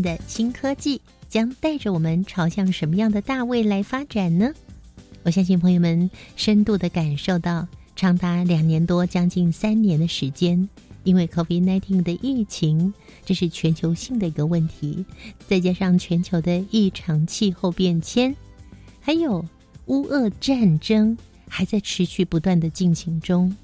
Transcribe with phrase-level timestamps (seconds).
[0.00, 4.52] 的新科技将带着我们朝向什么样的大未来发展呢？
[5.24, 10.68] 我相信朋友们深度的感受到，长达两年多、将近三年的时间，
[11.04, 12.92] 因为 COVID-19 的疫情，
[13.24, 15.04] 这是全球性的一个问题，
[15.46, 18.34] 再加上全球的异常气候变迁，
[19.00, 19.44] 还有
[19.86, 21.16] 乌俄战争
[21.48, 23.54] 还在持续不断的进行中，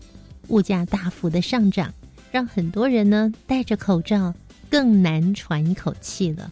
[0.48, 1.92] 物价大幅的上涨，
[2.30, 4.32] 让很多人呢戴着口罩
[4.70, 6.50] 更难喘一口气了。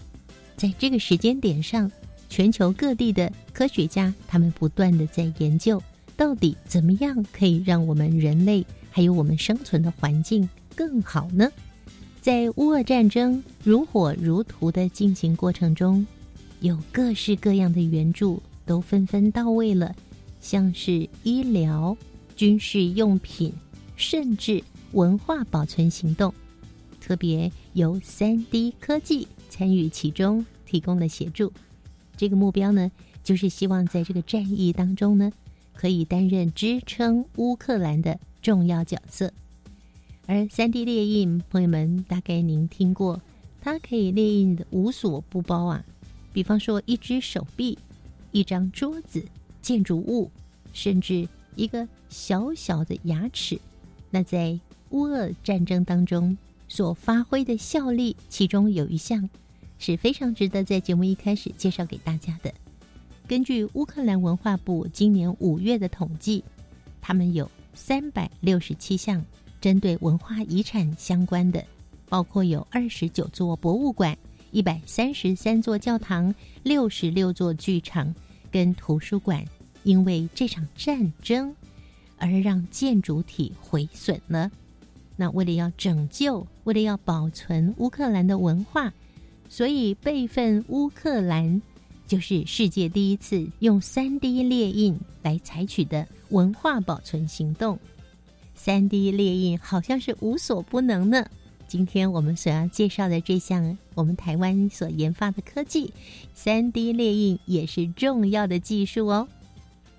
[0.56, 1.91] 在这个时间点上。
[2.28, 5.81] 全球各地的科学家，他们不断的在研究，
[6.17, 11.48] 到底怎么样可以让我们人类还有我们生存的环境更好呢？
[12.20, 16.05] 在乌俄战争如火如荼的进行过程中，
[16.61, 19.94] 有各式各样的援助都纷纷到位了，
[20.41, 21.97] 像是医疗、
[22.34, 23.53] 军事用品，
[23.94, 24.61] 甚至
[24.92, 26.34] 文化保存行动，
[27.06, 31.52] 特别由三 D 科技参与其中，提供了协助。
[32.16, 32.90] 这个目标呢，
[33.22, 35.30] 就是希望在这个战役当中呢，
[35.72, 39.32] 可以担任支撑乌克兰的重要角色。
[40.26, 43.22] 而三 D 列印，朋友们大概您听过，
[43.60, 45.84] 它可以列印的无所不包啊。
[46.32, 47.78] 比方说，一只手臂、
[48.32, 49.24] 一张桌子、
[49.62, 50.28] 建筑物，
[50.72, 53.60] 甚至一个小小的牙齿。
[54.10, 54.58] 那在
[54.91, 56.36] 乌俄战争当中
[56.69, 59.28] 所发挥的效力，其中有一项。
[59.78, 62.50] 是非常值得在节目一开始介绍给大家的。
[63.28, 66.43] 根据乌克兰文化部今年五月的统计，
[67.03, 69.22] 他们有三百六十七项
[69.60, 71.62] 针对文化遗产相关的，
[72.09, 74.16] 包括有二十九座博物馆、
[74.50, 78.15] 一百三十三座教堂、六十六座剧场
[78.50, 79.44] 跟图书馆，
[79.82, 81.55] 因为这场战争
[82.16, 84.50] 而让建筑体毁损了。
[85.16, 88.93] 那为了要拯救，为了要保存乌克兰的文化。
[89.49, 91.62] 所以，备份乌克兰
[92.06, 97.78] 就是世界第一次用三 D 列印来采取的文化保存行动。
[98.55, 101.26] 三 D 列印好像是无所不能呢。
[101.69, 105.93] 今天我们所要介绍的这项我们台湾所研发的科技，
[106.34, 109.28] 三 D 列印也是重要的技术哦。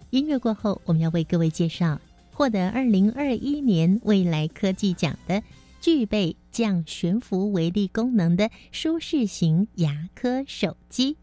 [0.10, 2.00] 音乐过后，我们要为各位介绍
[2.38, 5.42] 获得二零二一年未来科技奖的。
[5.88, 11.16] 具备降悬浮微粒功能的舒适型牙科手机。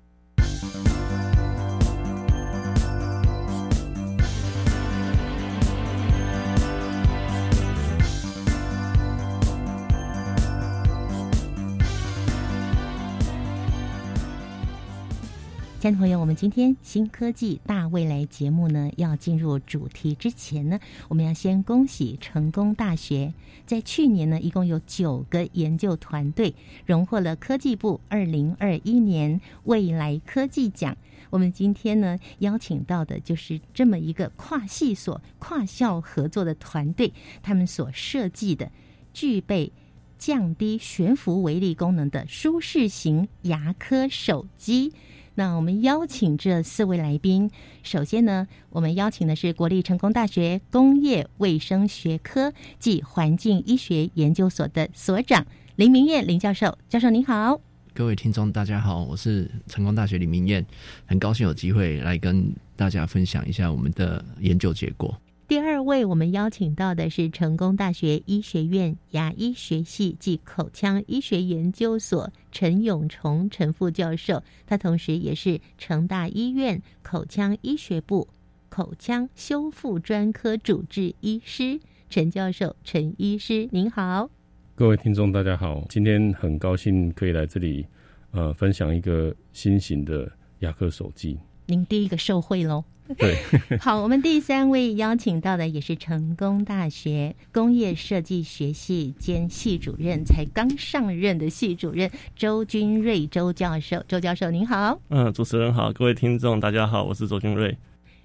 [15.84, 23.34] 亲爱的朋友，我们今天新科技大未来节目呢，要进入主题之前呢，我们要先恭喜成功大学，
[23.66, 26.54] 在去年呢，一共有九个研究团队
[26.86, 30.96] 荣获了科技部二零二一年未来科技奖。
[31.28, 37.12] 我们今天呢，邀请到的就是这么一个跨系所、跨校合作的团队，
[37.42, 38.72] 他们所设计的
[39.12, 39.70] 具备
[40.16, 44.90] 降低悬浮微粒功能的舒适型牙科手机。
[45.36, 47.50] 那我们邀请这四位来宾，
[47.82, 56.78] 首先呢，我们邀请的是国立成功大学工业卫生学科暨环境医学研究所的所长林明燕林教授。
[56.88, 57.60] 教授您好，
[57.92, 60.64] 各位听众大家好，我是成功大学李明燕，
[61.04, 65.16] 很高兴有机会来跟大家分享一下我们的研究结果。
[65.46, 78.26] 第二位，我们邀请到的是成功大学医学院牙医学系暨口腔医学研究所陈永崇陈副教授，他同时也是成大医院口腔医学部
[78.70, 82.74] 口腔修复专科主治医师陈教授。
[82.82, 84.30] 陈医师，您好，
[84.74, 87.86] 各位听众大家好，今天很高兴可以来这里，
[88.30, 90.26] 呃，分享一个新型的
[90.60, 91.38] 牙科手机。
[91.66, 92.82] 您第一个受惠喽。
[93.18, 93.36] 对，
[93.78, 104.02] 好，我们第三位邀请到的也是成功大学工业设计学系兼系主任，才刚上任的系主任周君瑞周教授。
[104.08, 107.76] 周教授您好，嗯，主持人好，各位听众大家好，我是周君瑞。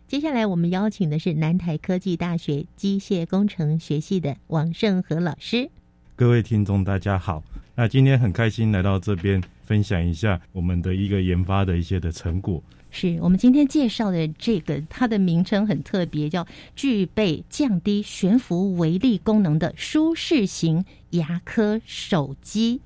[0.07, 5.69] 接下来我们邀请的是南台科技大学机械工程学系的王胜和老师。
[6.15, 7.43] 各位听众大家好。
[7.81, 12.61] 那今天很开心来到这边分享一下我们的一个研发的一些的成果。
[12.91, 16.45] 是我们今天介绍的这个，它的名称很特别，叫
[16.75, 22.81] 具备降低悬浮微粒功能的舒适型牙科手机。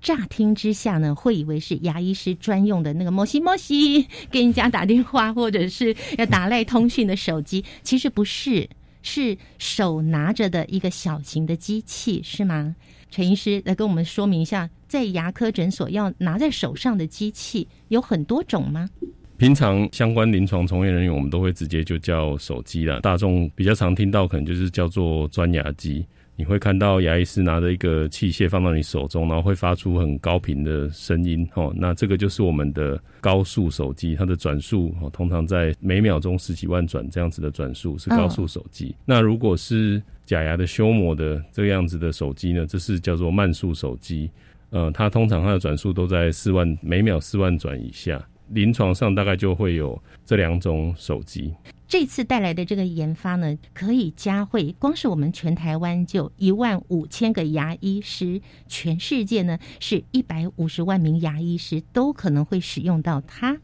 [0.00, 8.66] 乍听之下呢，会以为是牙医师专用的那个摩西摩西给人家打电话或者是要打赖通讯的手机，其实不是，
[9.04, 12.74] 是手拿着的一个小型的机器，是吗？
[13.10, 18.88] 陈医师来跟我们说明一下，在牙科诊所要拿在手上的机器有很多种吗？
[19.36, 23.00] 平常相关临床从业人员，我们都会直接就叫手机了。
[23.00, 26.04] 大众比较常听到，可能就是叫做钻牙机。
[26.36, 38.94] 你会看到牙医师拿着一个器械放到你手中，然后会发出很高频的声音，哦，那这个就是我们的高速手机，它的转速哦，通常在每秒钟十几万转这样子的转速是高速手机。
[39.04, 44.28] 那如果是假牙的修磨的这个样子的手机呢，这是叫做慢速手机，
[44.70, 51.54] 呃，它通常它的转速都在四万每秒四万转以下，临床上大概就会有这两种手机。
[51.94, 63.56] 这次带来的这个研发呢，可以加惠，光是我们全台湾就一万五千个牙医师，全世界呢是一百五十万名牙医师都可能会使用到它。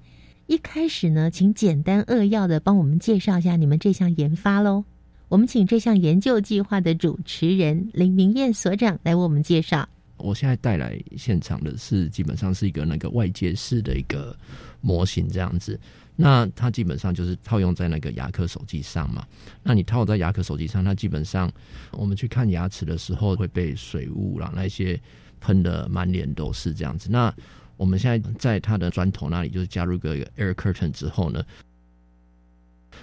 [0.46, 4.84] 一开始呢，请简单扼要的帮我们介绍一下你们这项研发喽。
[5.26, 9.88] 我们请这项研究计划的主持人林明燕所长来为我们介绍。
[10.18, 14.36] 我现在带来现场的是基本上是一个那个外接式的一个
[14.80, 15.80] 模型，这样子。
[16.20, 19.26] 那它基本上就是套用在那个牙科手机上嘛。
[19.62, 21.50] 那你套在牙科手机上，它基本上
[21.92, 25.00] 我们去看牙齿的时候会被水雾啦那些
[25.40, 27.08] 喷的满脸都是这样子。
[27.10, 27.34] 那
[27.78, 31.42] 我们现在在它的砖头那里就是加入个 air curtain 之后呢，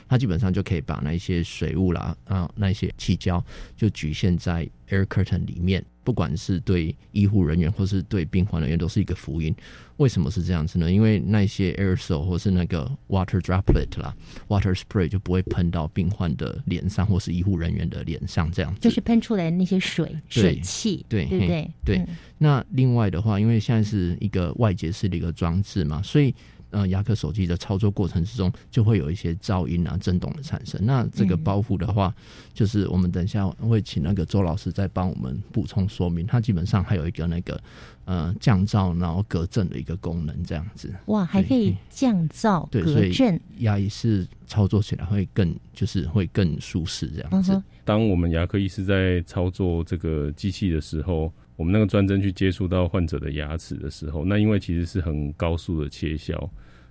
[0.08, 3.44] 它基本上就可以把那些水雾啦啊那些气胶
[3.76, 5.84] 就局限在 air curtain 里面。
[6.08, 9.54] 不管是对医护人员或是对病患人员，都是一个福音。
[9.98, 10.90] 为什么是这样子呢？
[10.90, 14.16] 因为那些 aerosol 或是那个 water droplet 啦
[14.48, 21.72] ，water spray 就不会喷到病患的脸上或是医护人员的脸上，这样子就是喷出来那些水水汽，对对不对？
[21.84, 22.06] 对。
[22.38, 26.34] 那另外的话，因为现在是一个外接式的一个装置嘛，所以。
[26.70, 30.80] 呃，牙科手机的操作过程之中，就会有一些噪音啊、震动的产生。
[30.86, 32.14] 那这个包袱的话，
[32.54, 36.26] 就是我们等一下会请那个周老师再帮我们补充说明。
[36.26, 37.62] 它基本上还有一个那个
[38.04, 40.94] 呃降噪然后隔震的一个功能，这样子。
[41.06, 47.64] 哇，还可以降噪、隔震，牙医是操作起来会更就是会更舒适这样子。
[47.86, 51.32] 当我们牙科医师在操作这个机器的时候。
[51.58, 56.50] 我们那个专针去接触到患者的牙齿的时候，那因为其实是很高速的切削，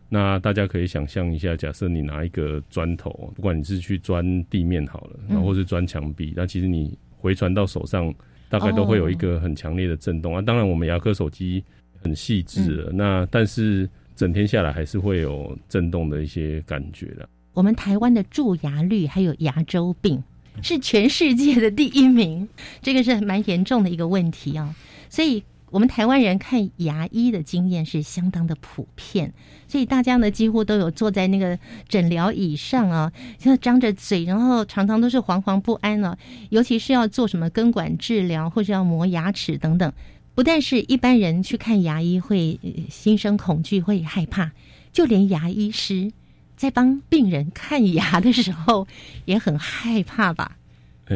[0.09, 8.13] 那大家可以想象一下，假设你拿一个砖头，不管你是去钻地面好了，然后是钻墙壁，那其实你回传到手上，
[8.49, 10.43] 大概都会有一个很强烈的震动啊。
[10.43, 11.65] 当然，我们牙科手机
[12.03, 17.29] 很细致，那但是整天下来还是会有震动的一些感觉的。
[17.55, 20.23] 我们台湾的蛀牙率还有牙周病。
[20.63, 22.49] 是全世界的第一名，
[22.83, 24.75] 这个是蛮严重的一个问题啊。
[25.09, 29.33] 所以，我们台湾人看牙医的经验是相当的普遍，
[29.69, 31.59] 所以大家呢几乎都有坐在那个
[31.89, 36.17] 诊疗椅上啊，就张着嘴，然后常常都是惶惶不安啊。
[36.51, 39.93] 尤其是要做什么根管治疗，或者要磨牙齿等等，
[40.35, 42.59] 不但是一般人去看牙医会
[42.91, 44.53] 心生恐惧、会害怕，
[44.93, 46.11] 就连牙医师。
[46.57, 48.87] 在帮病人看牙的时候，
[49.27, 50.57] 也很害怕吧？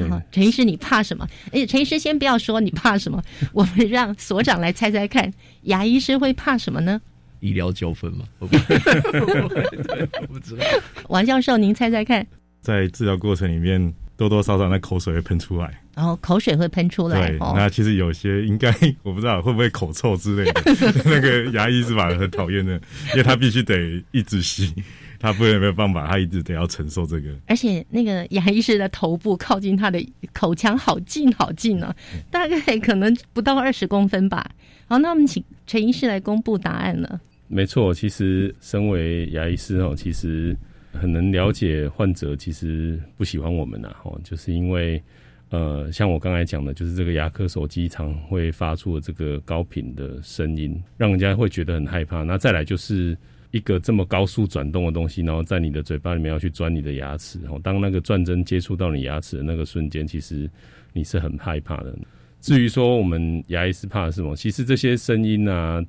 [0.09, 1.26] 好，陈医师，你怕什么？
[1.50, 3.20] 哎，陈医师，先不要说你怕什么，
[3.52, 5.32] 我们让所长来猜猜看，
[5.62, 7.00] 牙医师会怕什么呢？
[7.40, 8.25] 医疗纠纷吗？
[8.38, 10.64] 我不知道。
[11.09, 12.25] 王教授，您猜猜看，
[12.61, 17.30] 在治疗过程里面，多多少少那口水会喷出来，然后口水会喷出来。
[17.30, 18.68] 对，那其实有些应该
[19.02, 20.62] 我不知道会不会口臭之类的。
[21.04, 22.11] 那个牙医是吧？
[22.11, 22.75] 很讨厌的，
[23.12, 24.73] 因为他必须得一直吸。
[25.21, 27.29] 他不会没有办法，他一直得要承受这个。
[27.47, 31.95] 而且那个牙医师的头部靠近他的口腔好近好近呢，
[32.31, 34.50] 大概可能不到二十公分吧。
[34.89, 37.21] 好，那我们请陈医师来公布答案了。
[37.49, 40.57] 没错，其实身为牙医师哦，其实
[40.93, 45.03] 很能了解患者其实不喜欢我们呐，哦，就是因为
[45.50, 52.23] 呃，像我刚才讲的，就是这个牙科手机常会发出的这个高频的声音，让人家会觉得很害怕。
[52.23, 53.15] 那再来就是。
[53.50, 60.50] 一个这么高速转动的东西，然后在你的嘴巴里面要去钻你的牙齿，然后当那个钻针接触到你牙齿的那个瞬间，其实
[60.92, 61.95] 你是很害怕的。
[62.40, 65.85] 至于说我们牙医是怕什么，其实这些声音啊，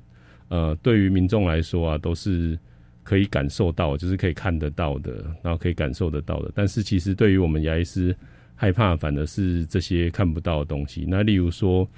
[0.48, 2.58] 呃，对于民众来说啊，都是
[3.02, 6.50] 可以感受到，就是可以看得到的，然后可以感受得到的。
[6.54, 8.16] 但是其实对于我们牙医师。
[8.54, 11.04] 害怕反而是这些看不到的东西。
[11.08, 11.88] 那例如说，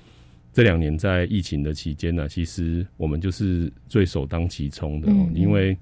[0.55, 5.77] 这两年在疫情的期间呢，其实我们就是最首当其冲的，嗯因为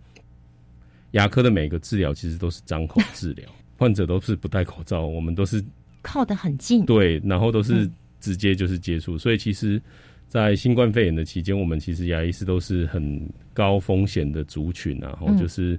[1.12, 3.46] 牙科的每个治疗其实都是张口治疗，
[3.78, 5.62] 患者都是不戴口罩，我们都是
[6.02, 7.92] 靠得很近，对，然后都是嗯。
[8.22, 9.82] 直接就是接触，所以其实，
[10.28, 13.20] 在新冠肺炎的期间，我们其实牙医师都是很
[13.52, 15.36] 高风险的族群啊，然后嗯。
[15.36, 15.76] 就是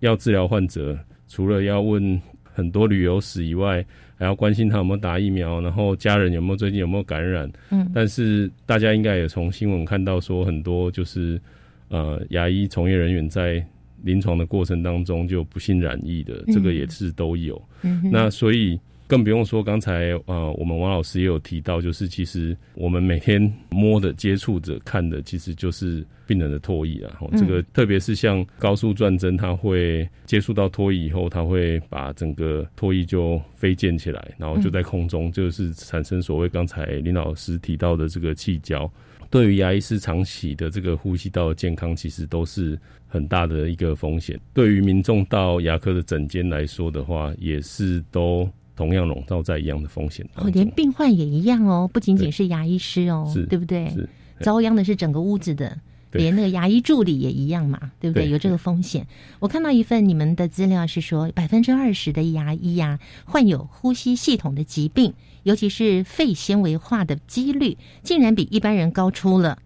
[0.00, 3.86] 要治疗患者，除了要问很多旅游史以外，
[4.18, 7.48] 还要关心他有没有打疫苗，然后家人有没有最近有没有感染。
[7.70, 11.40] 嗯但是大家应该也从新闻看到说，很多就是
[11.88, 13.64] 呃牙医从业人员在
[14.02, 17.62] 临床的过程当中就不幸染疫的，这个嗯也是都有。
[17.82, 18.78] 嗯那所以
[19.08, 27.18] 更不用说刚才呃，我们王老师也有提到，就是其实我们每天摸的、接触着、看的，其实就是病人的唾液啊。
[27.36, 38.88] 这个特别是像高速转针，它会接触到唾液以后，它会把整个唾液就飞溅起来，然后就在空中，就是产生所谓刚才林老师提到的这个气胶。
[39.30, 44.38] 对于牙医师长期的这个呼吸道的健康，其实都是很大的一个风险。
[44.54, 53.90] 对于民众到牙科的诊间来说的话，也是都同样笼罩在一样的风险哦，连病患也一样哦，不仅仅是牙医师哦，是对不对？
[53.90, 54.08] 是
[54.40, 55.76] 遭殃的是整个屋子的，
[56.12, 58.26] 对连那个牙医助理也一样嘛，对不对？
[58.26, 59.04] 对有这个风险。
[59.40, 69.58] 我看到一份你们的资料是说，百分之二十的牙医呀、患有呼吸系统的疾病，尤其是肺纤维化的几率，竟然比一般人高出了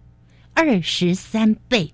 [0.55, 1.91] 二十三倍。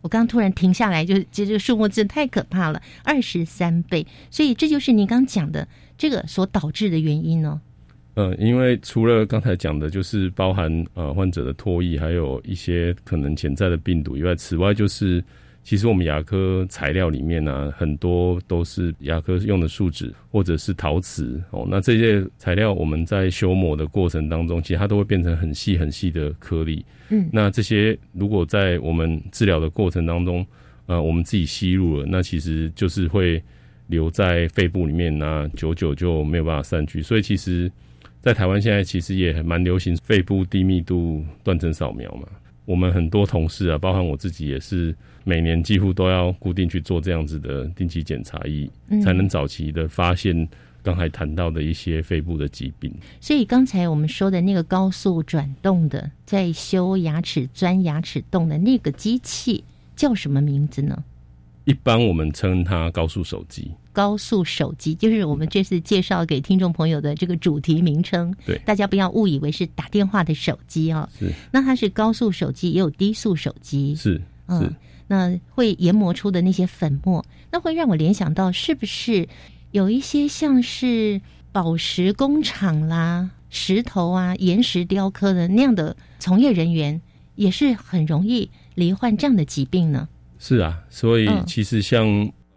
[0.00, 4.06] 我刚刚突然停下来，就这这个数目字太可怕了，二十三倍。
[4.30, 5.66] 所以这就是您刚讲的
[5.96, 7.60] 这个所导致的原因呢、
[8.14, 15.22] 呃，因为除了刚才讲的，就是包含呃患者的唾液，还有一些可能潜在的病毒以外，此外就是
[15.62, 21.66] 其实我们牙科材料里面呢、很多都是牙科用的树脂或者是陶瓷哦。
[21.68, 26.84] 那这些材料我们在修磨的过程当中，其实它都会变成很细很细的颗粒。
[27.08, 30.46] 嗯那这些如果在我们治疗的过程当中，
[30.86, 33.42] 呃，我们自己吸入了，那其实就是会
[33.86, 37.02] 留在肺部里面，那久久就没有办法散去。
[37.02, 37.70] 所以其实，
[38.22, 42.26] 在台湾现在其实也蛮流行肺部低密度断层扫描嘛。
[42.64, 50.48] 我们很多同事啊，包含我自己也是，每年几乎都要固定去做这样子的定期检查，以嗯才能早期的发现
[50.82, 52.90] 刚才谈到的一些肺部的疾病。
[53.20, 59.62] 所以刚才我们说的那个高速转动的，在修牙齿、钻牙齿洞的那个机器
[59.94, 61.04] 叫什么名字呢？
[61.64, 63.70] 一般我们称它高速手机。
[63.92, 68.34] 高速手机，就是我们这次介绍给听众朋友的这个主题名称。
[68.44, 71.08] 对大家不要误以为是打电话的手机哦。
[71.18, 73.94] 是那它是高速手机，也有低速手机。
[73.94, 74.74] 是是嗯，
[75.06, 79.28] 那会研磨出的那些粉末，那会让我联想到是不是
[79.70, 81.20] 有一些像是
[81.52, 87.00] 宝石工厂啦、石头啊、岩石雕刻的那样的从业人员，
[87.36, 90.08] 也是很容易罹患这样的疾病呢？
[90.46, 91.42] 是啊，所以嗯。
[91.46, 92.06] 其实像、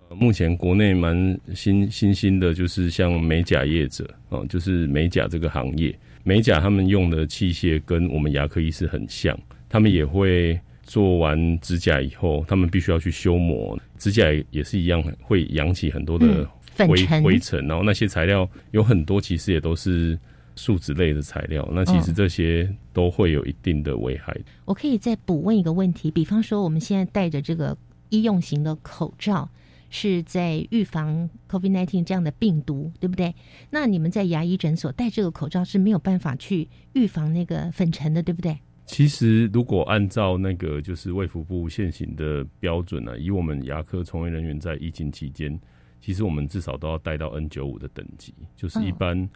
[0.10, 9.38] 呃目前国内蛮新新兴的，就是像美甲业者哦、就是美甲这个行业，美甲他们用的器械跟我们牙科医师很像，
[9.70, 16.50] 他们也会做完指甲以后，他们必须要去修磨，指甲也是一样会扬起很多的
[16.88, 17.24] 灰、尘。
[17.24, 20.18] 灰尘，然后那些材料有很多其实也都是
[20.58, 24.36] 树脂类的材料，那其实嗯这些都会有一定的危害。
[24.66, 27.78] 我可以再补问一个问题，比方说我们现在戴着这个
[28.10, 29.50] 医用型的口罩，
[29.90, 33.34] 是在预防 COVID-19 这样的病毒，对不对？
[33.70, 38.58] 那你们在牙医诊所戴这个口罩是没有办法去预防那个粉尘的，对不对？
[38.86, 45.60] 其实，如果按照那个就是卫福部现行的标准呢、以我们牙科从业人员在疫情期间，
[46.00, 49.30] 其实我们至少都要戴到 N 9 5的等级，就是一般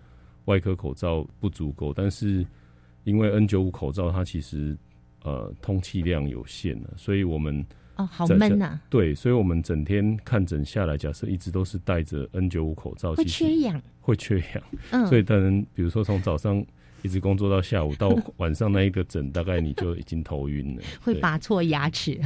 [0.46, 2.46] 外科口罩不足够，但是
[3.04, 4.78] 因为 N 九五口罩它其实
[5.24, 7.66] 呃通气量有限的、所以我们
[7.98, 13.82] 哦，好闷呐、对，所以我们整天看诊下来，假设一直都是戴着 N 九五口罩，会其实缺氧。
[14.00, 14.64] 会缺氧。
[14.92, 16.66] 嗯，所以当然比如说从早上
[17.04, 20.82] 一直工作到下午，到 晚上那一个诊，大概你就已经头晕了。
[21.02, 22.20] 会拔错牙齿。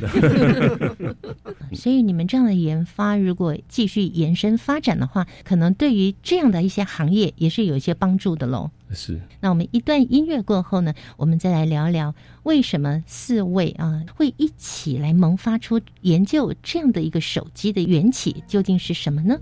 [1.74, 8.72] 所以你们这样的研发，如果继续延伸发展的话，可能对于这样的一些行业也是有一些帮助的喽。
[8.92, 12.14] 是那我们一段音乐过后呢，我们再来聊聊
[12.44, 19.40] 为什么四位啊会一起来萌发出研究这样的一个手机的缘起究竟是什么呢？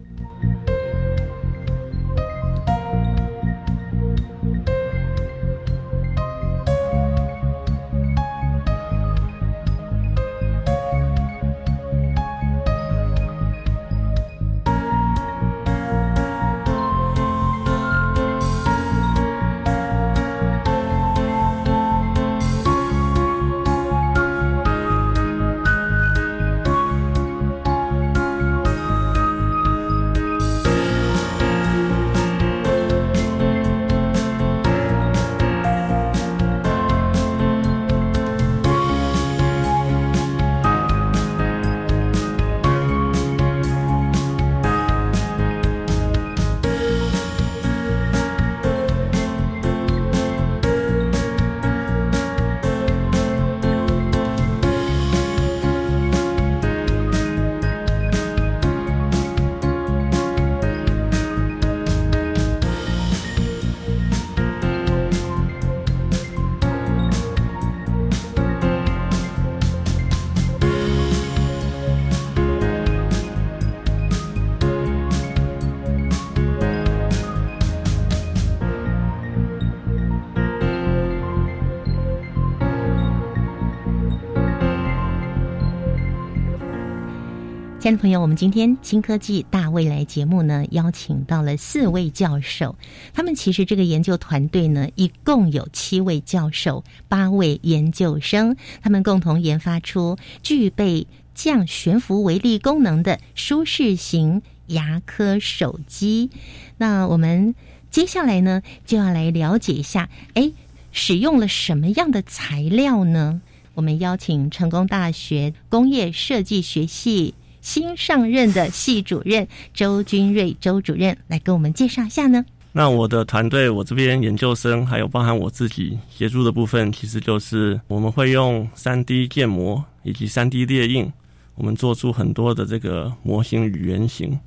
[87.84, 92.78] 亲爱的朋友，我们今天新科技大未来节目呢，邀请到了四位教授。
[93.14, 106.30] 他们其实这个研究团队呢，一共有七位教授、八位研究生，他们共同研发出具备降悬浮微粒功能的舒适型牙科手机。
[106.78, 107.54] 那我们
[107.92, 110.54] 接下来呢，就要来了解一下，哎，
[110.94, 113.42] 使用了什么样的材料呢？
[113.74, 117.34] 我们邀请成功大学工业设计学系。
[117.64, 122.46] 新上任的系主任周君瑞周主任来跟我们介绍一下呢。
[122.74, 131.10] 那我的团队，我这边研究生还有包含我自己协助的部分，其实就是我们会用三 D 建模以及三 D 列印，
[131.56, 134.38] 我们做出很多的这个模型与原型。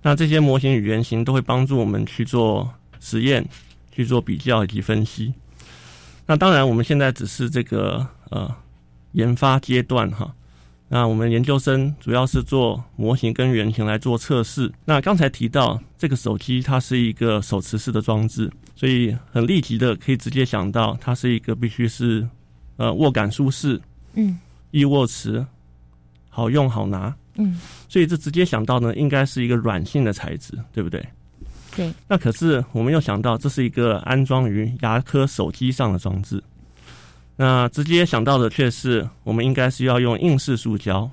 [0.00, 3.44] 那这些模型与原型都会帮助我们去做实验、
[3.90, 5.34] 去做比较以及分析。
[6.26, 8.54] 那当然，我们现在只是这个呃
[9.12, 10.32] 研发阶段哈。
[10.94, 14.70] 那我们研究生主要是做模型跟原型来做测试。
[14.84, 22.28] 那刚才提到这个手机，它是一个手持式的装置，所以很立即的可以直接想到，它是一个必须是
[22.76, 23.80] 呃握感舒适，
[24.16, 24.38] 嗯，
[24.70, 25.42] 易握持，
[26.28, 31.02] 好用好拿，嗯，所以这直接想到呢，应该是一个软性的材质，对不对？
[31.74, 31.90] 对。
[32.06, 36.44] 那可是我们又想到，这是一个安装于牙科手机上的装置。
[37.36, 41.10] 那直接想到的却是，我们应该是要用硬式塑胶，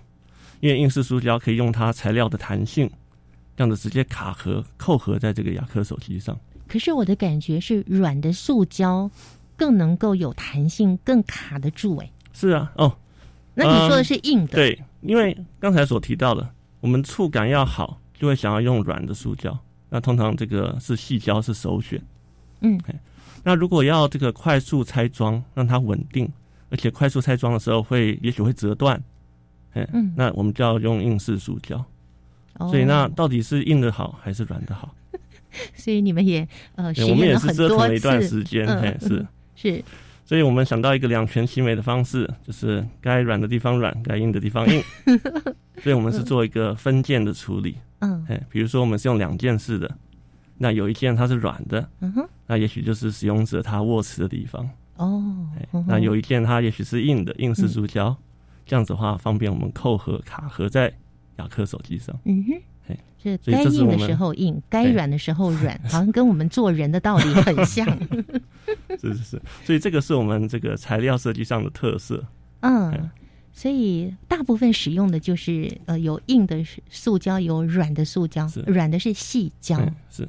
[0.59, 2.89] 因为硬式塑胶可以用它材料的弹性，
[3.55, 6.37] 这样子直接卡合扣合在这个雅克手机上。
[6.67, 9.09] 可是我的感觉是，软的塑胶
[9.55, 11.95] 更能够有弹性，更卡得住。
[11.97, 12.95] 哎，是啊，哦，
[13.55, 14.53] 那你说的是硬的？
[14.55, 16.47] 对，因为刚才所提到的，
[16.81, 19.57] 我们触感要好，就会想要用软的塑胶。
[19.89, 21.99] 那通常这个是细胶是首选。
[22.61, 22.79] 嗯。
[23.43, 26.31] 那如果要这个快速拆装，让它稳定，
[26.69, 29.01] 而且快速拆装的时候会也许会折断，
[29.73, 31.83] 嗯，那我们就要用硬式塑胶。
[32.69, 34.93] 所以那到底是硬的好还是软的好？
[35.73, 38.67] 所以你们也呃，我们也是折腾了一段时间，
[38.99, 39.25] 是
[39.55, 39.83] 是。
[40.25, 44.83] 所以我们想到一个两全其美的方式，就是该软的地方软，该硬的地方硬。
[45.81, 49.89] 所以我们是做一个分件的处理，嗯，哎，比如说我们是用两件式的。
[50.61, 55.47] 那有一件它是软的，嗯哼，那也许就是使用者他握持的地方哦。
[55.87, 58.15] 那有一件它也许是硬的，硬式塑胶，
[58.65, 60.93] 这样子的话方便我们扣合卡合在
[61.37, 62.13] 雅克手机上。
[62.25, 67.87] 嗯哼，是该硬的时候硬，该软的时候软， 好像跟我们做人的道理很像。
[68.99, 72.23] 是是是，所以这个是我们这个材料设计上的特色。
[72.59, 73.09] 嗯。
[73.51, 79.77] 所以大部分使用的就是呃有硬的塑胶，有软的塑胶，软的是细胶。
[80.09, 80.25] 是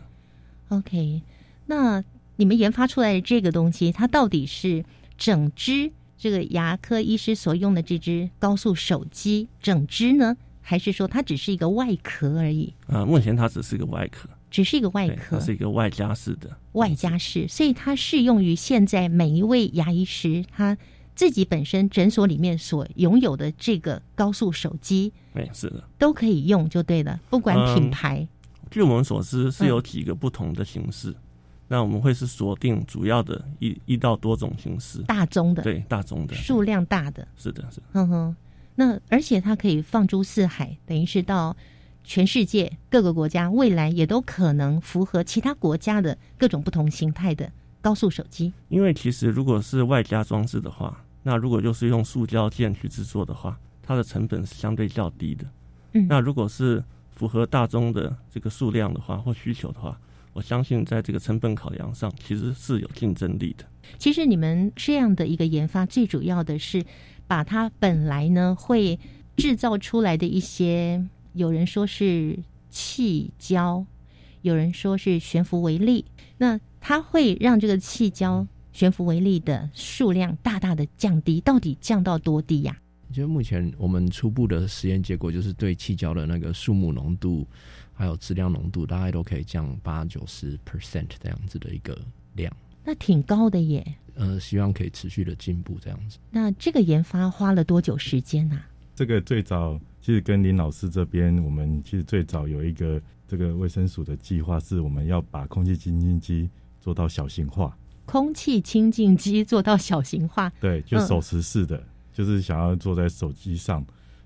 [0.70, 1.22] ，OK。
[1.66, 2.02] 那
[2.36, 4.82] 你们研发出来的这个东西，它到底是
[5.18, 12.72] 整只这个牙科医师所用的这只高速手机整只呢，还是说它只是一个外壳而已？
[12.86, 20.78] 啊，目前它只是一个外壳，只是一个外壳，是一个外加式的外加式，所以它适用于现在每一位牙医师他。
[21.12, 28.26] 自己本身诊所里面所拥有的这个高速手机，哎，是的，都可以用就对了，不管品牌。
[28.70, 31.14] 据我们所知，是有几个不同的形式。
[31.68, 37.80] 那我们会是锁定主要的一一到多种形式，大宗的，对，大宗的，数量大的，是的，是。
[37.92, 38.36] 哼哼，
[38.74, 41.56] 那而且它可以放诸四海，等于是到
[42.02, 48.52] 全世界各个国家，未来也都可能符合其他国家的各种不同形态的高速手机。
[48.68, 51.04] 因为其实如果是外加装置的话。
[51.22, 55.44] 那如果就是用塑胶件去制作的话，它的成本是相对较低的。
[55.92, 56.82] 嗯，那如果是
[57.20, 60.00] 符合大宗的这个数量的话或需求的话，
[60.32, 63.64] 我相信在这个成本考量上其实是有竞争力的。
[63.98, 66.82] 其实你们这样的一个研发，最主要的是
[67.26, 68.98] 把它本来呢会
[69.36, 71.04] 制造出来的一些，
[71.34, 72.38] 有人说是
[72.70, 73.84] 气胶，
[74.40, 76.06] 有人说是悬浮微粒，
[76.38, 78.46] 那它会让这个气胶。
[78.72, 82.78] 悬浮微粒的数量大大的降低，到底降到多低呀？
[83.12, 87.46] 就目前我们初步的实验结果，就是对气胶的那个数目浓度，
[87.92, 91.98] 还有质量浓度，大概都可以降八九十 percent 这样子的一个
[92.34, 92.54] 量。
[92.84, 93.84] 那挺高的耶。
[94.14, 96.18] 呃，希望可以持续的进步这样子。
[96.30, 98.60] 那这个研发花了多久时间呢？
[98.94, 107.76] 这个最早其实跟林老师这边，我们其实最早有一个这个卫生署的计划，是我们要把空气清净机做到小型化。
[108.04, 113.84] 空气清净机做到小型化，对，就手持式的，就是想要坐在手机上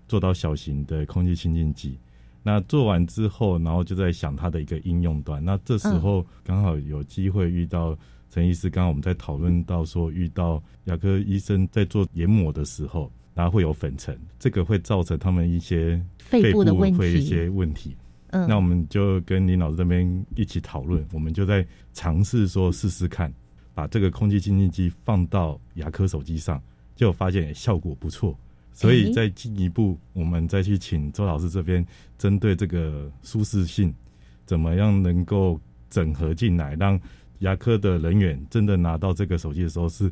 [0.09, 1.99] 做到小型的空气清净机。
[2.43, 5.43] 那做完之后，然后就在想它的一个应用端。
[5.43, 7.97] 那这时候刚好有机会遇到
[8.31, 17.97] 陈医师，刚刚我们在讨论到说，遇到牙科医生在做研磨的时候，然后会有粉尘，这个会造成他们一些肺部的问题会一些问题。
[18.33, 23.33] 嗯，那我们就跟林老师这边一起讨论，我们就在尝试说试试看，
[23.73, 26.61] 把这个空气清净机放到牙科手机上，
[26.95, 28.39] 就发现效果不错。
[28.73, 31.87] 所以再进一步，我们再去请周老师这边
[32.19, 33.95] 针对这个舒适性，
[34.45, 37.01] 怎么样能够整合进来，让
[37.39, 40.11] 牙科的人员真的拿到这个手机的时候是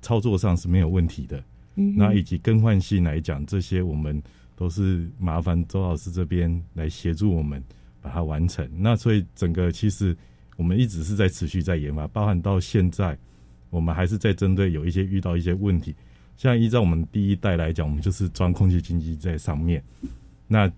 [0.00, 1.42] 操作上是没有问题的。
[1.74, 4.22] 嗯那以及更换性来讲，这些我们
[4.54, 7.60] 都是麻烦周老师这边来协助我们
[8.00, 8.64] 把它完成。
[8.78, 10.16] 那所以整个其实
[10.56, 13.18] 我们一直是在持续在研发，包含到现在，
[13.70, 15.96] 我们还是在针对有一些遇到一些问题。
[16.36, 19.82] 像依照我们第一代来讲，我们就是装空气净机在上面，
[20.46, 20.70] 那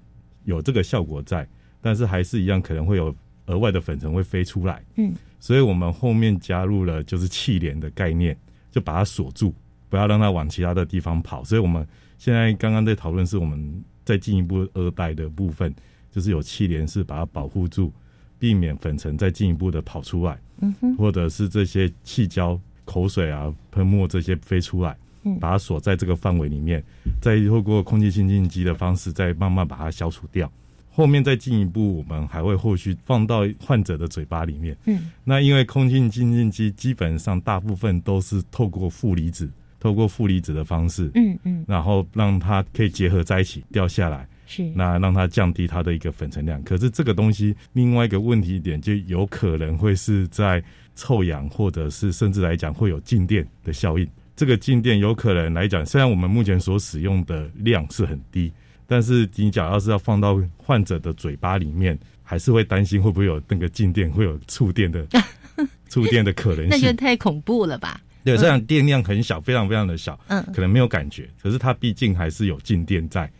[0.45, 1.49] 有这个效果在，
[1.81, 3.15] 但是还是一样可能会有
[3.47, 4.85] 额外的粉尘会飞出来。
[4.97, 8.37] 嗯，所以我们后面加入了就是气帘的概念，
[8.71, 9.55] 就把它锁住，
[9.89, 11.43] 不要让它往其他的地方跑。
[11.43, 11.87] 所以我们
[12.19, 15.75] 现在刚刚在讨论是我们再进一步二代的部分，
[16.11, 17.93] 就是有气帘是把它保护住，
[18.39, 25.06] 避免粉尘再进一步的跑出来，嗯哼，或者是这些气胶、口水啊、喷墨这些飞出来嗯，
[25.41, 26.83] 把它锁在这个范围里面，
[27.21, 30.51] 再透过空气清净机的方式，再慢慢把它消除掉。
[30.91, 34.75] 后面再进一步，我们还会后续放到患者的嘴巴里面。
[34.87, 39.47] 嗯，那因为空气清净机基本上大部分都是透过负离子，
[39.79, 46.63] 透过负离子的方式，嗯嗯，然后让它可以结合在一起掉下来，是，那让它降低它的一个粉尘量。
[46.63, 54.09] 可是这个东西另外一个问题点就有可能会是在臭氧，或者是甚至来讲会有静电的效应。
[54.37, 58.53] 这个静电有可能来讲，虽然我们目前所使用的量是很低，
[58.87, 65.07] 但是你假要是要放到患者的嘴巴里面，还是会担心会不会有那个静电，会有触电的
[65.89, 66.93] 触电的可能性那就。
[66.93, 67.99] 太恐怖了吧？
[68.25, 73.31] 对，虽然电量很小，非常非常的小，嗯可能没有感觉，可是它毕竟还是有静电在，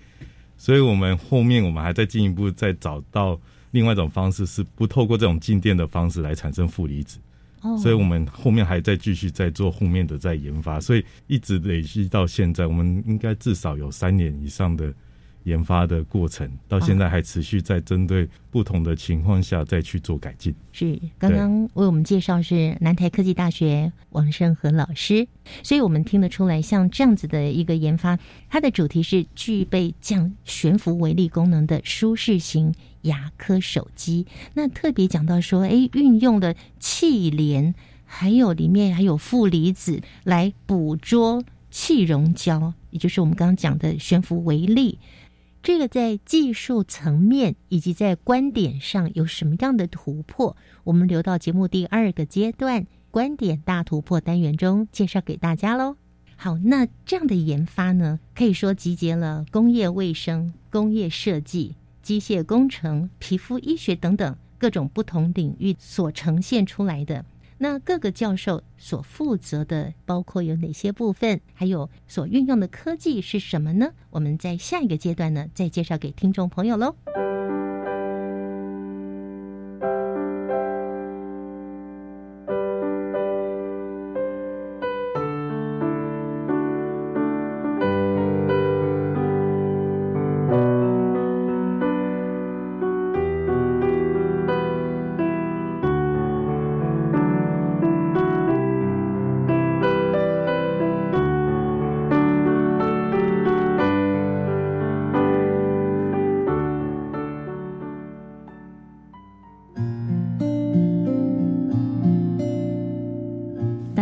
[0.57, 3.39] 所以我们后面我们还在进一步再找到
[3.73, 7.19] 另外一种方式，是不透过这种静电的方式来产生负离子，
[7.67, 14.93] 哦，所以我们后面还在继续在做后面的在研发，所以一直累积到现在，我们应该至少有三年以上的
[15.45, 20.55] 研发的过程，到现在还持续在针对不同的情况下再去做改进。
[20.73, 25.27] 是刚刚为我们介绍是南台科技大学王胜和老师，
[25.63, 32.75] 所以我们听得出来，像这样子的一个研发，它的主题是具备降悬浮微粒功能的舒适型
[33.07, 34.27] 牙科手机。
[34.55, 44.99] 那特别讲到说，哎，运用的气帘，还有里面还有负离子来捕捉气溶胶，也就是我们刚刚讲的悬浮微粒。
[45.63, 50.57] 这个在技术层面以及在观点上有什么样的突破？
[50.85, 55.97] 我们留到节目第二个阶段“观点大突破”单元中介绍给大家喽。
[56.37, 61.75] 好，那这样的研发呢，可以说集结了工业卫生、工业设计、
[62.07, 67.25] 机械工程、皮肤医学等等各种不同领域所呈现出来的。
[67.59, 71.41] 那各个教授所负责的包括有哪些部分？
[71.53, 73.91] 还有所运用的科技是什么呢？
[74.11, 76.95] 我们在下一个阶段呢，再介绍给听众朋友喽。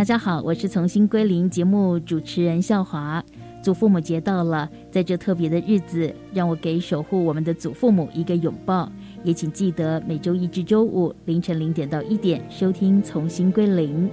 [0.04, 3.24] 大家好，我是从新归零节目主持人笑华。
[3.62, 8.86] 祖父母节到了，在这特别的日子，让我给守护我们的祖父母一个拥抱。
[9.22, 14.06] 也请记得每周一至周五凌晨零点到一点收听《从新归零》。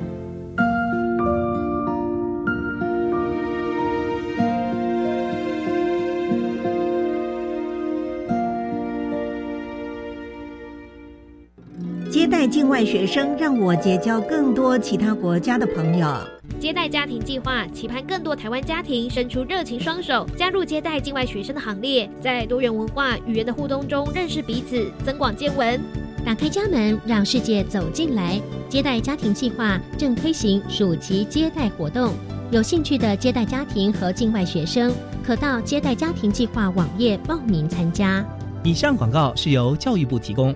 [12.82, 16.18] 外学生，让我结交更多其他国家的朋友。
[16.60, 25.80] 接待家庭计划期盼更多台湾家庭伸出热情双手，加入接待境外学生的行列，在多元文化语言的互动中认识彼此，增广见闻。
[26.26, 28.42] 打开家门，让世界走进来。
[28.68, 32.12] 接待家庭计划正推行暑期接待活动，
[32.50, 34.92] 有兴趣的接待家庭和境外学生，
[35.24, 38.26] 可到接待家庭计划网页报名参加。
[38.64, 40.56] 以上广告是由教育部提供。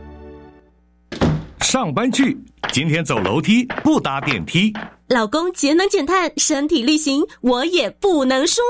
[1.76, 2.38] 上班去，
[2.72, 4.72] 今天走楼梯不搭电梯。
[5.10, 8.62] 老公节能减碳，身体力行，我也不能输。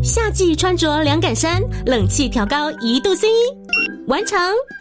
[0.00, 3.26] 夏季穿着凉感衫，冷气调高一度 C，
[4.06, 4.38] 完成。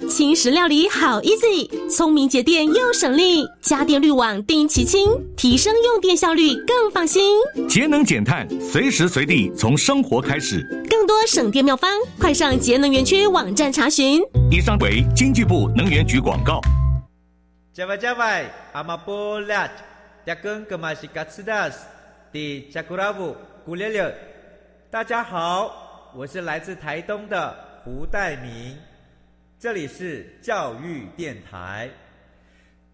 [0.07, 7.35] 轻食料理好 easy，聪明节电又省力，家电滤网定期清，提升用电效率更放心。
[7.67, 10.63] 节能减碳，随时随地从生活开始。
[10.87, 11.89] 更多省电妙方，
[12.19, 14.21] 快上节能园区网站查询。
[14.51, 16.61] 以上为经济部能源局广告。
[17.73, 19.65] 加外加外，阿玛波拉，
[20.25, 21.87] 扎根格玛西卡斯达斯，
[22.29, 24.13] 迪加古拉布古列列。
[24.89, 28.77] 大家好，我是来自台东的胡代明，
[29.57, 31.89] 这里是教育电台。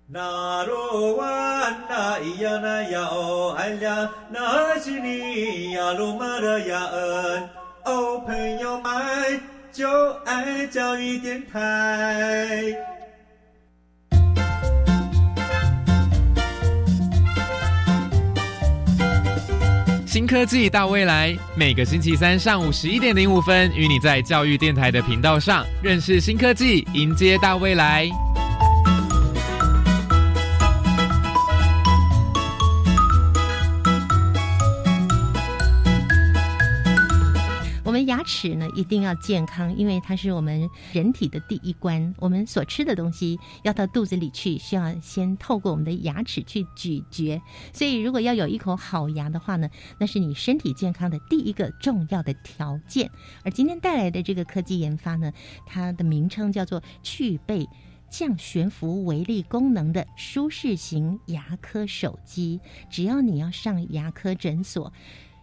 [0.07, 1.25] 那罗哇
[1.89, 7.49] 那咿呀那呀哦哎呀，那是你呀鲁玛的呀恩
[7.83, 12.75] 哦，朋友们就爱教育电台。
[20.07, 28.09] 新科技大未来，每个星期三上午十一点零五分，与你在教育电台的频道上认识新科技，迎接大未来。
[38.07, 42.13] 牙齿呢一定要健康，因为它是我们人体的第一关。
[42.17, 47.41] 我们所吃的东西要到肚子里去，需要先透过我们的牙齿去咀嚼。
[47.73, 53.11] 所以，如果要有一口好牙的话呢，那是你身体健康的第一个重要的条件。
[53.43, 55.33] 而今天带来的这个科技研发呢，
[55.65, 57.67] 它的名称叫做去背
[58.09, 62.61] 降悬浮微粒功能的舒适型牙科手机。
[62.89, 64.93] 只要你要上牙科诊所，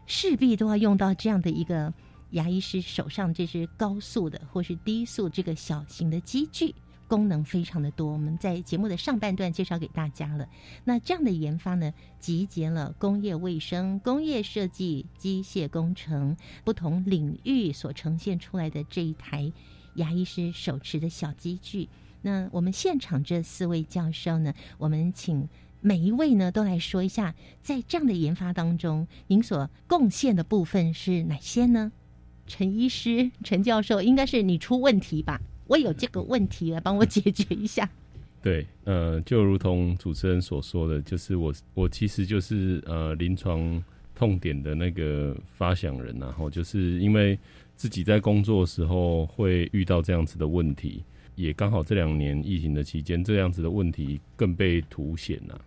[0.07, 1.92] 势必都要用到这样的一个。
[2.35, 6.75] 牙医师手上这是高速的或是低速这个小型的机具，
[7.07, 8.12] 功能非常的多。
[8.12, 10.49] 我们在节目的上半段介绍给大家了。
[10.83, 19.53] 那这样的研发呢，集结了工业卫生、工业设计、机械工程不同领域所呈现出来的这一台
[19.94, 21.88] 牙医师手持的小机具。
[22.23, 25.49] 那我们现场这四位教授呢，我们请
[25.81, 31.92] 每一位呢都来说一下，在这样的研发当中，您所贡献的部分是哪些呢？
[32.46, 35.40] 陈医师、陈教授，应该是你出问题吧？
[35.66, 37.88] 我有这个问题来帮我解决一下。
[38.42, 43.83] 对，呃，就如同主持人所说的，就是我，我其实就是呃临床
[44.14, 47.38] 痛点的那个发想人，然后就是因为
[47.76, 51.02] 自己在工作的时候会遇到这样子的问题，
[51.37, 55.59] 也刚好这两年疫情的期间，这样子的问题更被凸显了。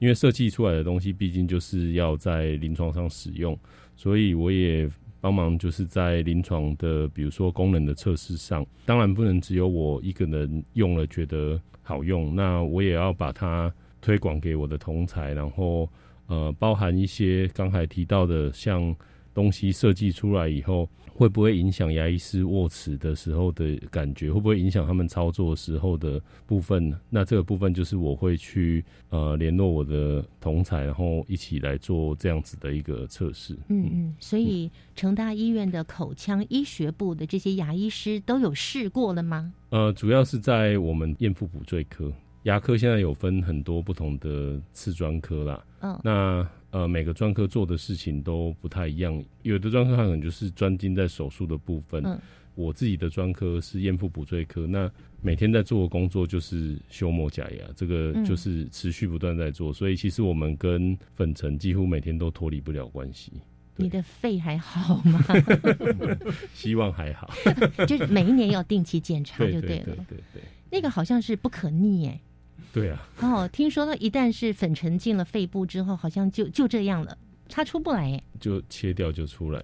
[0.00, 3.56] 因为设计出来的东西，毕竟就是要在临床上使用，
[3.94, 4.90] 所以我也。
[5.24, 15.88] 帮忙就是在临床的，比如说功能的测试上，当然不能只有我一个人用了觉得好用，那我也要把它推广给我的同才，然后
[16.26, 18.94] 呃，包含一些刚才提到的，像
[19.32, 20.86] 东西设计出来以后。
[21.14, 24.32] 会不会影响牙医师握持的时候的感觉？
[24.32, 27.00] 会不会影响他们操作时候的部分呢？
[27.08, 33.54] 那这个部分就是我会去呃联络我的同才，然后一起来做这样子的一个测试。
[33.68, 39.52] 嗯嗯，所以成大医院的口腔医学部的这些牙医师都有试过了吗？
[39.70, 42.12] 呃，主要是在我们咽腹补缀科。
[42.42, 52.20] 牙科现在有分很多不同的次专科啦，嗯，那呃每个专科做的事情都不太一样，有的专科可能就是专精在手术的部分，嗯，
[52.56, 54.90] 我自己的专科是咽腹补缀科，那
[55.22, 63.32] 每天在做的工作就是修磨假牙，这个就是持续不断在做，所以其实我们跟粉尘几乎每天都脱离不了关系。
[63.76, 65.24] 你的肺还好吗？
[66.54, 67.32] 希望还好，
[67.86, 72.20] 就是每一年要定期检查就对了，对对对，那个好像是不可逆哎。
[72.74, 77.16] 对啊，哦，听说呢，一旦是粉尘进了肺部之后，好像就就这样了，
[77.48, 79.62] 它出不来，就切掉就出来。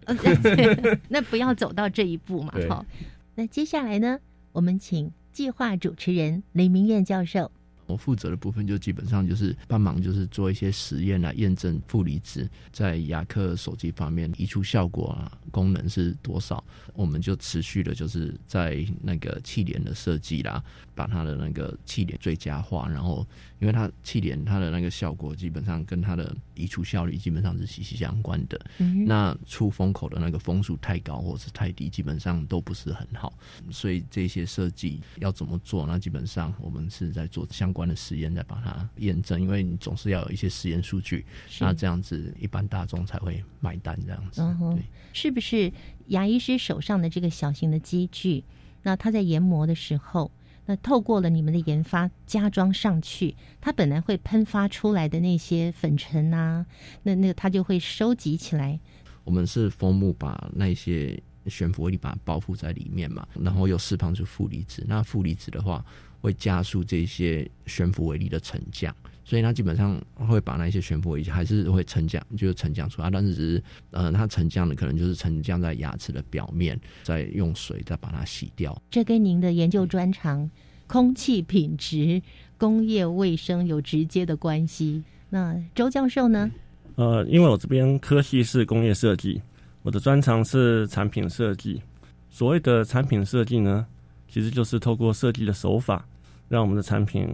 [1.10, 2.86] 那不要走到这一步嘛，好。
[3.34, 4.20] 那接下来呢，
[4.52, 7.50] 我们请计划主持人雷明燕教授。
[7.86, 16.62] 我负责的部分就基本上就是帮忙，就是做一些实验来验证负离子在牙科手机方面移除效果啊，功能是多少。
[16.94, 20.62] 我们就持续的就是在那个气帘的设计啦，
[21.00, 23.26] 把它的那个气帘最佳化，然后
[23.58, 28.60] 因为它气帘它的那个效果基本上跟它的移除效率基本上是息息相关的。
[29.06, 33.32] 那出风口的那个风速太高或是太低，基本上都不是很好。
[33.70, 35.86] 所以这些设计要怎么做？
[35.88, 37.80] 那基本上我们是在做相关。
[37.80, 41.24] 关的实验再把它验证，因为你总是要有一些实验数据，
[41.60, 43.98] 那这样子一般大众才会买单。
[44.04, 44.42] 这样子，
[44.74, 44.82] 对，
[45.14, 45.72] 是不是
[46.08, 48.44] 牙医师手上的这个小型的机具？
[48.82, 50.30] 那他在研磨的时候，
[50.70, 56.64] 那透过了你们的研发加装上去，它本来会喷发出来的那些粉尘啊，
[57.02, 58.78] 那那个它就会收集起来。
[59.24, 64.84] 我们是枫木把那些悬浮微粒把它包覆在里面嘛，然后又释放出负离子。
[64.86, 65.84] 那负离子的话，
[66.20, 78.80] 会加速这些悬浮微粒的沉降，所以它基本上会把那些悬浮微粒还是会沉降，就是沉降出来，但是只是呃，它沉降的可能就是沉降在牙齿的表面，再用水再把它洗掉。
[78.90, 80.50] 这跟您的研究专长——
[80.88, 82.20] 空气品质、
[82.58, 85.02] 工业卫生有直接的关系。
[85.28, 86.50] 那周教授呢？
[86.96, 89.40] 呃，因为我这边科系是工业设计，
[89.82, 91.80] 我的专长是产品设计。
[92.28, 93.86] 所谓的产品设计呢，
[94.28, 96.04] 其实就是透过设计的手法，
[96.48, 97.28] 让我们的产品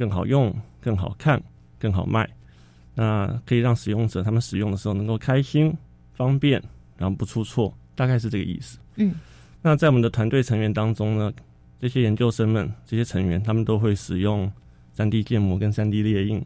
[0.00, 1.42] 更好用、更好看、
[1.78, 2.26] 更好卖。
[2.94, 5.76] 那可以让使用者他们使用的时候能够开心、
[6.14, 6.62] 方便，
[6.96, 8.78] 然后不出错，大概是这个意思。
[8.96, 9.14] 嗯。
[9.60, 11.30] 那在我们的团队成员当中呢，
[11.78, 14.50] 这些研究生们、这些成员，他们都会使用
[14.94, 16.42] 三 D 建模跟三 D 列印。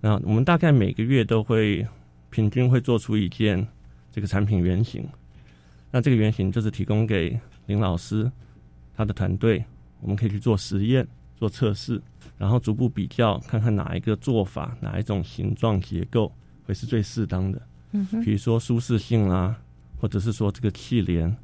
[0.00, 1.86] 那我们大概每个月都会
[2.30, 3.64] 平均会做出一件
[4.10, 5.08] 这个产品原型。
[5.92, 8.28] 那这个原型就是提供给林老师
[8.96, 9.64] 他的团队，
[10.00, 12.00] 我们可以去做实验、做测试，
[12.38, 16.32] 然后逐步比较，看看哪一个做法、哪一种形状结构
[16.64, 17.60] 会是最适当的。
[17.92, 19.56] 嗯哼比如说舒适性啦，
[20.00, 21.36] 或者是说这个气帘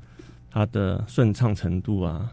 [0.51, 2.33] 它的顺畅程度啊，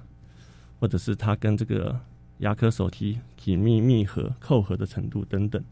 [0.79, 1.99] 或者是它跟这个
[2.39, 5.63] 牙科手机紧密密合、扣合的程度等等。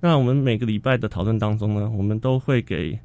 [0.00, 2.98] 那我们每个礼拜的讨论当中呢，我们都会给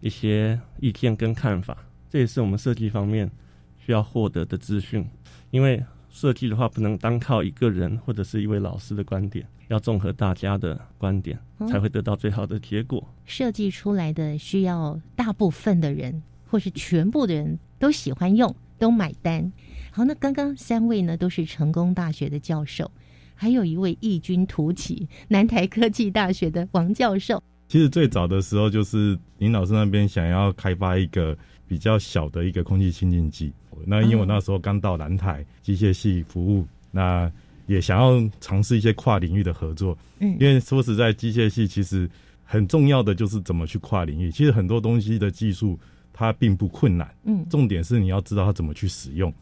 [0.00, 1.76] 一些意见跟看法，
[2.08, 3.30] 这也是我们设计方面
[3.78, 5.04] 需要获得的资讯。
[5.50, 5.84] 因为
[6.16, 13.06] 设计的话，不能单靠一个人或者是一位老师的观点，要综合大家的观点，嗯才会得到最好的结果。
[13.26, 19.52] 设计出来的需要大部分的人，或是全部的人都喜欢用，都买单。
[19.90, 22.90] 好，那刚刚三位呢都是成功大学的教授，
[23.34, 27.42] 还有一位异军突起，南台科技大学的王教授。
[27.68, 31.36] 其实最早的时候，就是林老师那边想要开发一个
[31.68, 33.52] 比较小的一个空气清净机。
[33.84, 37.30] 那因为我那时候刚到南台机械系服务，那
[37.66, 39.96] 也想要尝试一些跨领域的合作。
[40.20, 42.08] 嗯因为说实在，机械系其实
[42.44, 44.30] 很重要的就是怎么去跨领域。
[44.30, 45.78] 其实很多东西的技术
[46.12, 49.32] 它并不困难，嗯重点是你要知道它怎么去使用。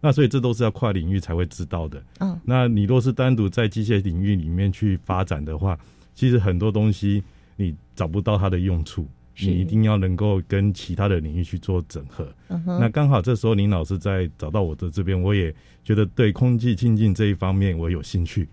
[0.00, 2.02] 那所以这都是要跨领域才会知道的。
[2.20, 5.78] 嗯那你若是单独在机械领域里面去发展的话，
[6.14, 7.22] 其实很多东西
[7.56, 9.08] 你找不到它的用处，是
[9.40, 12.32] 你一定要能够跟其他的领域去做整合。
[12.48, 18.48] 嗯那刚好这时候林老师在找到我的这边，我也觉得对空气清净这一方面我有兴趣，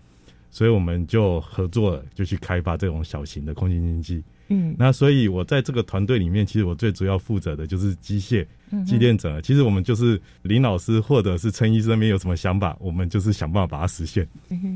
[0.50, 4.24] 所以我们就合作了，就去开发这种小型的空气清净机。
[4.50, 9.40] 嗯那所以我在这个团队里面，其实我最主要负责的就是机械嗯机电整合。
[9.40, 14.28] 其实我们就是林老师或者是陈医生那边有什么想法，我们就是想办法把它实现。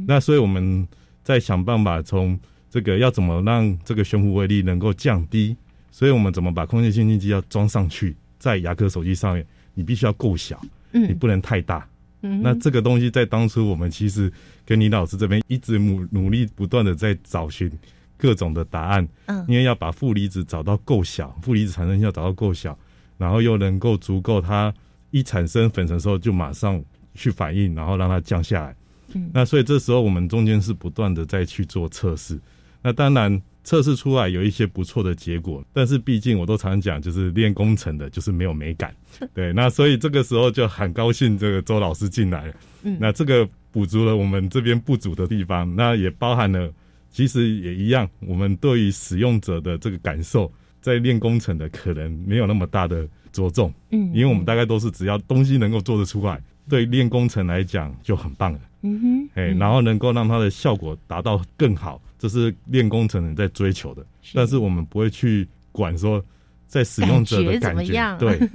[0.07, 0.87] 那所以我们
[1.23, 2.39] 在想办法从
[2.69, 5.57] 这个要怎么让这个悬浮微粒能够降低，
[5.95, 10.61] 所以我们怎么把空气清净机要装上去，在牙科手机上面，你必须要够小，
[10.91, 11.87] 嗯你不能太大。
[12.21, 14.29] 嗯那这个东西在当初我们其实
[14.65, 17.71] 跟李老师这边一直努努力不断的在找寻
[18.17, 22.77] 各种的答案，嗯因为要把负离子找到够小，负离子产生要找到够小，
[23.17, 24.73] 然后又能够足够它
[25.11, 28.75] 一产生粉尘的时候就马上去反应，然后让它降下来。
[29.13, 32.37] 嗯那所以这时候我们中间是不断的在去做测试。
[32.81, 38.95] 那当然测试出来有一些不错的结果，但是毕竟我都常讲，就是练工程的，就是没有美感。
[39.33, 42.53] 对，那所以这个时候就很高兴，这个周老师进来了。
[42.83, 46.71] 嗯那这个补足了我们这边不足的地方，那也包含了，
[47.09, 50.49] 其实也一样，我们对于使用者的这个感受，
[50.79, 53.73] 在练工程的可能没有那么大的着重。
[53.89, 56.39] 嗯因为我们大概都是只要东西能够做得出来，
[56.69, 58.59] 对练工程来讲就很棒了。
[58.85, 64.05] 嗯哼，哎、然后能够让它的效果达到更好，这是练工程人在追求的。
[64.33, 66.23] 但是我们不会去管说
[66.67, 67.75] 在使用者的感觉。
[67.75, 68.39] 感觉，么样对。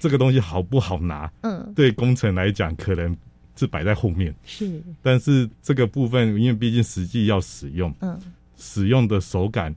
[0.00, 1.72] 这个东西好不好拿，嗯。
[1.74, 3.16] 对工程来讲可能
[3.56, 4.32] 是摆在后面。
[4.44, 4.80] 是。
[5.02, 8.16] 但是这个部分，因为毕竟实际要使用，嗯。
[8.56, 9.74] 使用的手感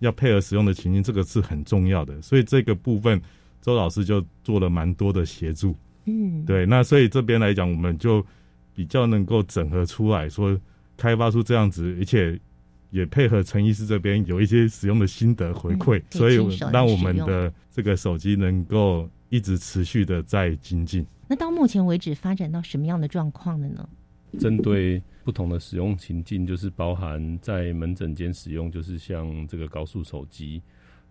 [0.00, 2.20] 要配合使用的情境，这个是很重要的。
[2.20, 3.20] 所以这个部分，
[3.62, 5.74] 周老师就做了蛮多的协助。
[6.04, 6.44] 嗯。
[6.44, 8.22] 对，那所以这边来讲，我们就
[8.74, 10.58] 比较能够整合出来说，
[10.96, 12.38] 开发出这样子，而且
[12.90, 21.06] 也配合陈医师这边有一些使用的心得回馈，嗯以所以让我们的这个手机能够一直持续的在精进。
[21.28, 23.88] 那到目前为止发展到什么样的状况了呢？
[24.38, 30.62] 针对不同的使用情境，就是包含在门诊间使用，就是像这个高速手机，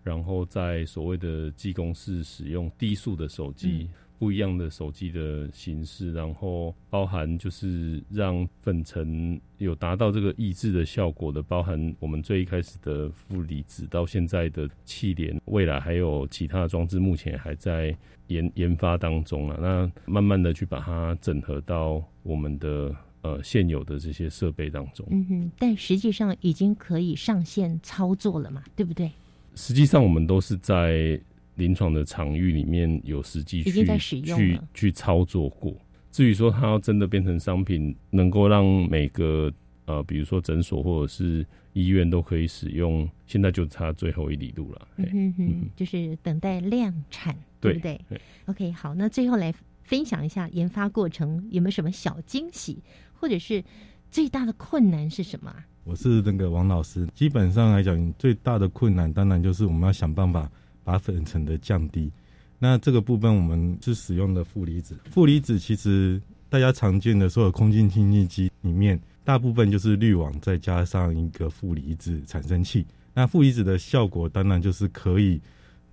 [0.03, 3.87] 然后在所谓的技工室使用低速的手机，
[4.21, 17.97] 不一样的手机的形式，然后包含就是让粉尘有达到这个抑制的效果的，包含我们最一开始的负离子到现在的气帘，未来还有其他的装置，目前还在
[18.27, 19.57] 研研发当中啊。
[19.59, 25.03] 那慢慢的去把它整合到我们的呃现有的这些设备当中。
[25.09, 29.09] 嗯哼，但实际上已经可以上线操作了嘛，对不对？
[29.55, 31.19] 实际上我们都是在。
[31.61, 33.85] 临床的场域里面有实际去
[34.25, 35.71] 去去操作过。
[36.09, 39.53] 至于说它要真的变成商品，能够让每个
[39.85, 44.87] 呃，比如说诊所或者是医院都可以使用，现在就差最后一里路了。
[44.97, 48.01] 嗯哼，就是等待量产，对不对
[48.47, 49.53] ？OK，好，那最后来
[49.83, 52.81] 分享一下研发过程有没有什么小惊喜，
[53.13, 53.63] 或者是
[54.09, 55.53] 最大的困难是什么？
[55.83, 60.51] 我是那个王老师，基本上来讲，最大的困难当然就是我们要想办法。
[60.83, 62.11] 把粉尘的降低，
[62.59, 64.97] 那这个部分我们是使用的负离子。
[65.09, 72.85] 负离子其实大家常见的所有空气清净机里面，大部分就是滤网再加上一个负离子产生器。
[73.13, 75.39] 那负离子的效果当然就是可以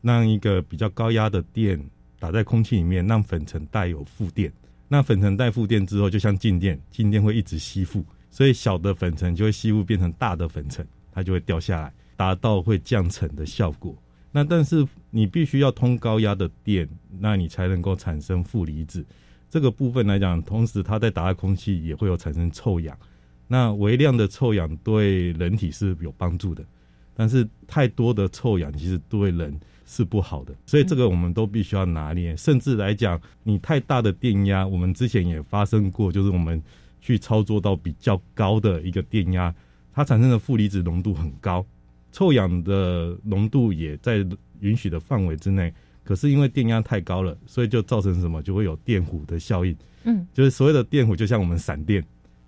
[0.03, 1.83] 让一个比较高压的电
[2.19, 4.53] 打在空气里面，让粉尘带有负电。
[4.89, 13.95] 那粉尘带负电之后，就像静电，静电会一直吸附，所以小的粉尘就会吸附变成大的粉尘，它就会掉下来，达到会降尘的效果。
[14.31, 19.05] 那但是你必须要通高压的电，那你才能够产生负离子。
[19.51, 22.97] 这个部分来讲，同时它在打开空气也会有产生臭氧。
[23.47, 26.63] 那微量的臭氧对人体是有帮助的，
[27.15, 30.55] 但是太多的臭氧其实对人是不好的。
[30.67, 32.37] 所以这个我们都必须要拿捏。
[32.37, 36.63] 甚至来讲，你太大的电压，我们之前也发生过，就是我们
[37.01, 39.55] 去操作到比较高的一个电压，
[39.95, 41.65] 它产生的负离子浓度很高。
[42.13, 44.27] 臭氧的浓度也在
[44.61, 45.73] 允许的范围之内，
[46.05, 49.77] 可是因为电压太高了，所以就造成什么，就会有电弧的效应。
[50.05, 52.05] 嗯，就是所谓的电弧，就像我们闪电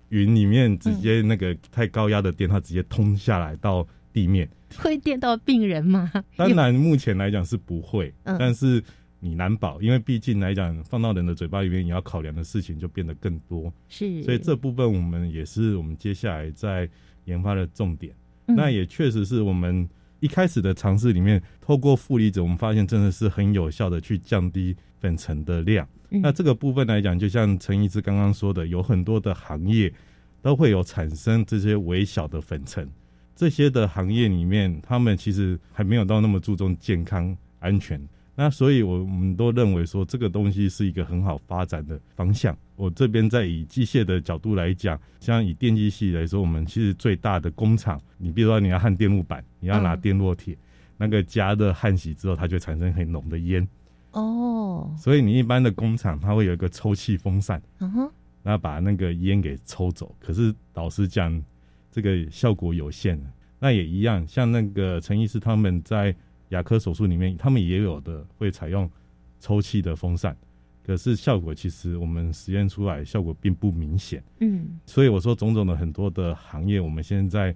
[0.09, 6.11] 云里面直接那个太高压的电，它直接通下来到地面，会电到病人吗？
[6.35, 8.83] 当然，目前来讲是不会，但是
[9.19, 13.71] 你难保，因为毕竟来讲放到人的嘴巴里面，你要考量的事情就变得更多。
[13.87, 16.89] 是，所以这部分我们也是我们接下来在
[17.25, 18.13] 研发的重点。
[18.55, 19.87] 那也确实是我们
[20.19, 25.87] 一开始的尝试里面，透过负离子，我们发现真的是很有效的去降低粉尘的量。
[26.09, 29.91] 那这个部分来讲，就像陈医师刚刚说的，有很多的行业
[30.41, 32.89] 都会有产生这些微小的粉尘，
[33.35, 38.01] 这些的行业里面，他们其实还没有到那么注重健康安全。
[38.43, 42.57] 那所以，我们都认为说这个东西是一个很好发展的方向。
[42.75, 50.57] 我这边在以机械的角度来讲，像以电机系来说，我们其实最大的工厂，你比如说你要焊电路板，你要拿电烙铁，
[50.97, 53.67] 那个加热焊锡之后，它就产生很浓的烟。
[54.13, 54.91] 哦。
[54.97, 58.11] 所以你一般的工厂，它会有一个抽气风扇，嗯哼，
[58.41, 60.15] 那把那个烟给抽走。
[60.19, 61.39] 可是老实讲，
[61.91, 63.21] 这个效果有限。
[63.59, 66.15] 那也一样，像那个陈医师他们在。
[66.51, 68.89] 牙科手术里面，他们也有的会采用
[69.41, 70.33] 抽气的风扇，
[70.85, 74.23] 可是效果其实我们实验出来效果并不明显。
[74.39, 77.53] 嗯，所以我说种种的很多的行业，我们现在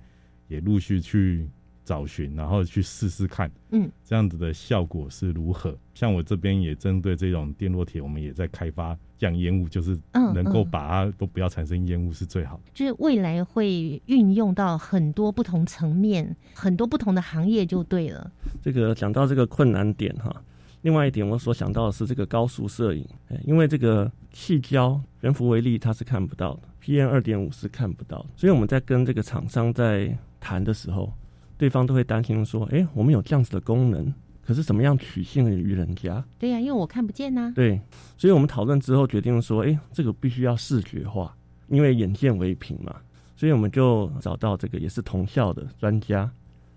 [0.49, 1.47] 也陆续去。
[1.87, 5.77] 找寻，然后去试试看，嗯，这样子的效果是如何？
[5.93, 9.97] 像我这边也针对这种电烙铁，我们也在开发降烟雾，就是
[10.33, 12.63] 能够把它都不要产生烟雾是最好的。
[12.73, 18.31] 就是未来会运用到很多不同层面、很多不同的行业就对了。
[18.61, 20.35] 这个讲到这个困难点哈，
[20.81, 23.07] 另外一点我所想到的是这个高速摄影，
[23.45, 31.11] 因为这个气胶悬浮微粒它是看不到的，PM 二点五是看不到的，所以我们在跟这个厂商在谈的时候。
[31.57, 34.13] 对方都会担心说：“哎，我们有这样子的功能，
[34.45, 37.51] 可是怎么样取信于人家？”对呀，因为我看不见呐。
[37.55, 37.81] 对，
[38.15, 41.35] 所以我们讨论之后决定说：“哎，这个必须要视觉化，
[41.67, 42.95] 因为眼见为凭嘛。”
[43.35, 46.29] 所以我们就找到这个也是同校的专家，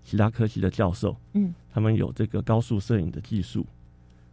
[0.03, 3.65] 其他科系的教授，嗯，他们有这个高速摄影的技术，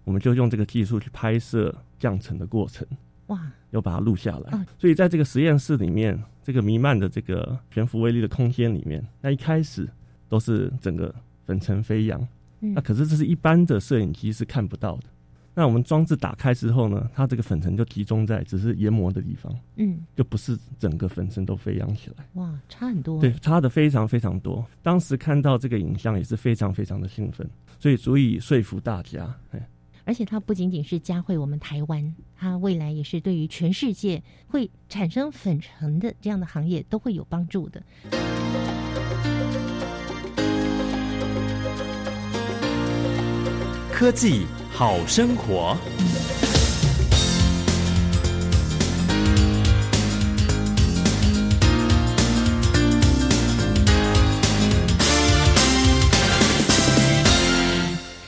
[0.05, 2.87] 我们就用这个技术去拍摄降尘的过程。
[3.27, 3.51] 哇！
[3.71, 4.65] 又把它录下来。
[4.79, 9.89] 所以在这个实验室里面，这个弥漫的这个悬浮微粒的空间里面，那一开始。
[10.27, 11.13] 都是整个
[11.45, 12.27] 粉尘飞扬，
[12.59, 15.03] 那可是这是一般的摄影机是看不到的。
[15.57, 22.25] 那我们装置打开之后呢，它这个粉尘就集中在只是研磨的地方，嗯，就不是整个粉尘都飞扬起来。
[22.33, 23.21] 哇，差很多。
[23.21, 24.65] 对，差的非常非常多。
[24.83, 27.49] 当时看到这个影像也是非常非常的兴奋，
[27.79, 29.33] 所以足以说服大家。
[29.51, 29.69] 哎，
[30.03, 37.81] 而且它不仅仅是加惠我们台湾，它未来也是对于全世界会产生粉尘的这样的行业都会有帮助的。
[43.97, 45.73] 科技好生活。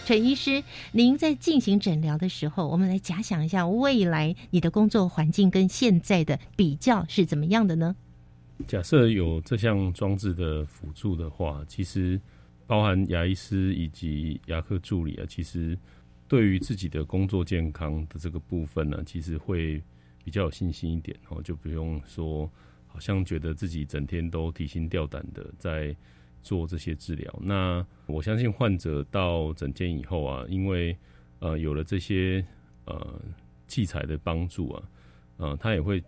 [0.05, 0.63] 陈医师
[0.93, 7.93] 您在进行诊疗的时候我们来假想一下未来你的工作环境跟现在的比较是怎么样的呢？
[8.65, 12.19] 假设有这项装置的辅助的话其实
[12.67, 15.75] 包含牙医师以及牙科助理啊，其实
[16.27, 19.81] 对于自己的工作健康的这个部分呢，其实会
[20.23, 22.47] 比较有信心一点哦，就不用说
[22.85, 25.95] 好像觉得自己整天都提心吊胆的在
[26.43, 27.39] 做这些治疗。
[27.41, 30.95] 那我相信患者到诊间以后啊，因为
[31.39, 32.45] 呃有了这些
[32.85, 33.21] 呃
[33.67, 34.83] 器材的帮助啊，
[35.37, 36.03] 呃他也会。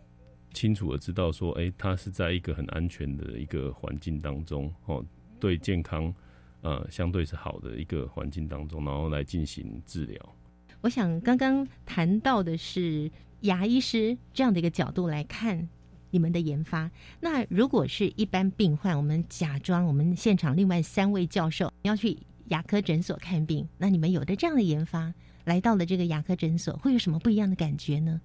[0.52, 5.06] 清楚的知道说，哎，他是在一个很安全的一个环境当中，哦，
[5.40, 6.12] 对健康，
[6.62, 10.36] 呃，相对是好的一个环境当中，然后来进行治疗。
[10.82, 13.10] 我想刚刚谈到的是
[13.42, 15.68] 牙医师这样的一个角度来看
[16.10, 16.90] 你们的研发。
[17.20, 25.14] 那如果是一般病患，我们假装我们现场另外三位教授要去牙科诊所看病，那你们有的这样的研发，
[25.46, 28.20] 来到了这个牙科诊所，会有什么不一样的感觉呢？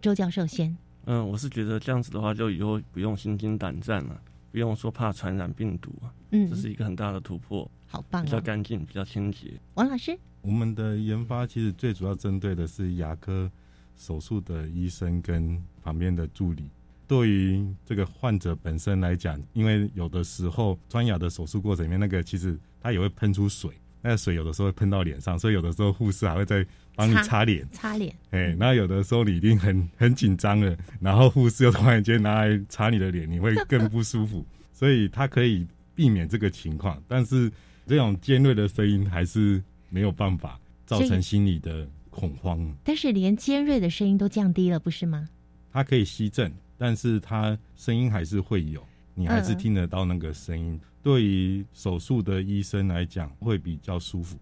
[0.00, 0.76] 周教授先。
[1.06, 4.20] 嗯，我是觉得这样子的话，就以后不用心惊胆战了，
[4.50, 6.12] 不用说怕传染病毒啊。
[6.30, 9.52] 嗯，这是一个很大的突破，好棒，比较干净，比较清洁。
[9.74, 13.50] 王老师，我们的研发其实最主要针对的是牙科
[13.96, 16.68] 手术的医生跟旁边的助理。
[17.06, 23.72] 对于这个患者本身来讲，因为有的时候穿牙的手术过程里面，那个其实它也会喷出水。
[24.00, 26.64] 那个水有的时候会喷到脸上，所以有的时候护士还会在
[26.94, 27.66] 帮你擦脸。
[27.72, 28.14] 擦脸。
[28.30, 34.44] 哎，那有的时候你一定很 很紧张了，然后护士又突然间拿来擦你的脸，你会更不舒服。
[34.72, 37.50] 所以它可以避免这个情况，但是
[37.86, 42.74] 这种尖锐的声音还是没有办法造成心理的恐慌。
[42.82, 45.28] 但是连尖锐的声音都降低了，不是吗？
[45.72, 48.82] 它可以吸震，但是它声音还是会有，
[49.14, 50.80] 你还是听得到那个声音。
[51.02, 54.40] 对于手术的医生来讲，会比较舒服，嗯，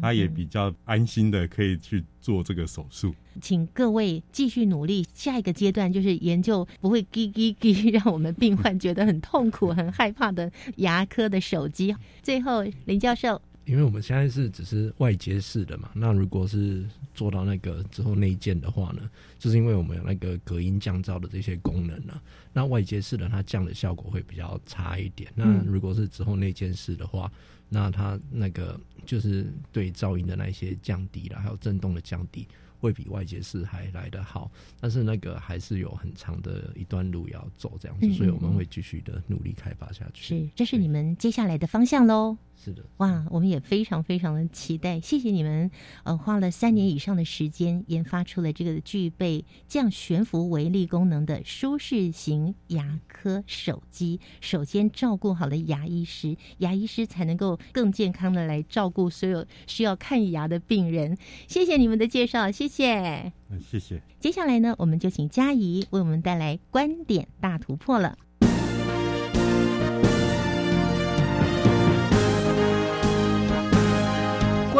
[0.00, 3.14] 他也比较安心的可以去做这个手术。
[3.40, 11.94] 请各位继续努力，下一个阶段就是研究不会叽叽叽让我们病患觉得很痛苦、很害怕的牙科的手机。
[12.22, 13.40] 最后，林教授。
[13.64, 19.02] 因为我们现在是只是外接式的嘛，那如果是做到那个之后内建的话呢，
[19.38, 22.18] 就是因为我们有那个隔音降噪的这些功能呢，
[22.50, 25.30] 那外接式的它降的效果会比较差一点。
[25.34, 27.30] 那如果是之后内建式的话，
[27.68, 32.46] 那它那个就是对噪音的那些降低了，还有震动的降低。
[32.80, 34.48] 会比外界式还来得好，
[34.78, 40.22] 但是那个还是有很长的一段路要走，这样子，所以我们会继续的努力开发下去。
[40.22, 42.38] 是，这是你们接下来的方向喽。
[42.60, 44.98] 是的，哇，我们也非常非常的期待。
[44.98, 45.70] 谢谢你们，
[46.02, 54.18] 呃，花了三年以上的时间研发出了这个具备降悬浮微粒功能的舒适型牙科手机。
[54.40, 61.16] 首先照顾好了牙医师，牙医师才能够更健康的来照顾所有需要看牙的病人。
[61.46, 63.32] 谢谢你们的介绍，谢谢。
[63.50, 64.02] 嗯，谢谢。
[64.18, 68.18] 接下来呢，我们就请佳怡为我们带来观点大突破了。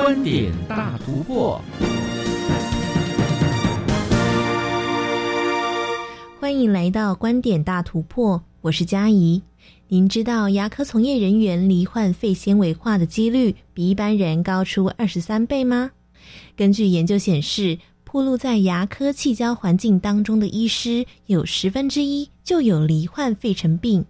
[0.01, 1.61] 观点大突破，
[6.39, 9.43] 欢迎来到观点大突破，我是嘉怡。
[9.89, 15.91] 您知道牙科从业人员罹患肺纤维化的几率比一般人高出二十三倍吗？
[16.55, 24.07] 根据研究显示，暴露在牙科气胶环境当中的医师有十分之一就有罹患肺尘病。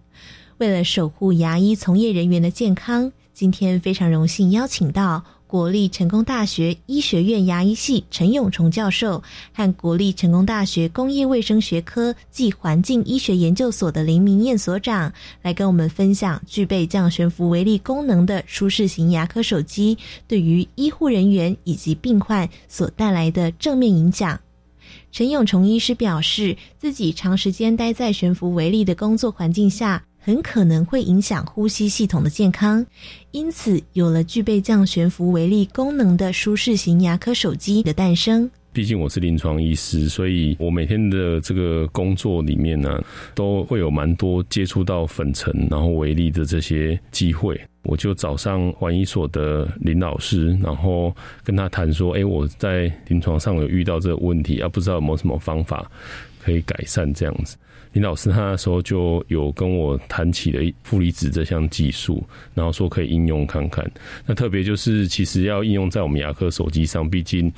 [0.59, 5.23] 为了守护牙医从业人员的健康，今天非常荣幸邀请到。
[5.49, 19.97] 国立成功大学医学院牙医系陈永崇教授和国立成功大学工业卫生学科暨环境医学研究所的林明燕所长，来跟我们分享具备降悬浮微粒功能的舒适型牙科手机
[20.27, 24.39] 对于医护人员以及病患所带来的正面影响。
[25.11, 30.03] 陈永崇医师表示，自己长时间待在悬浮微粒的工作环境下。
[30.29, 32.85] 很可能会影响呼吸系统的健康，
[33.31, 38.47] 因此有了具备降悬浮微粒功能的舒适型牙科手机的诞生。
[38.71, 43.03] 毕竟我是临床医师，所以我每天的这个工作里面呢，
[43.33, 47.59] 都会有蛮多接触到粉尘然后微粒的这些机会。
[47.81, 51.11] 我就早上环医所的林老师，然后
[51.43, 55.89] 跟他谈说：“哎，我在临床上有遇到这个问题，啊，不知道有没有什么方法
[56.39, 57.57] 可以改善这样子。”
[57.93, 62.23] 林老师他那时候就有跟我谈起了负离子这项技术，
[62.53, 63.89] 然后说可以应用看看。
[64.25, 67.51] 那特别就是其实要应用在我们牙科手机上，毕竟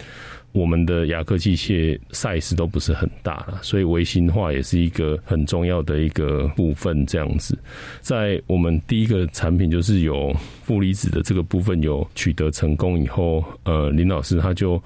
[0.54, 7.06] 我们的牙科器械 size 都不是很大了，所以微型化也是一个很重要的一个部分。
[7.06, 7.58] 这样子，
[8.00, 14.82] 在我们第一个产品就是有负离子的这个部分有取得成功以后，呃，林老师他就。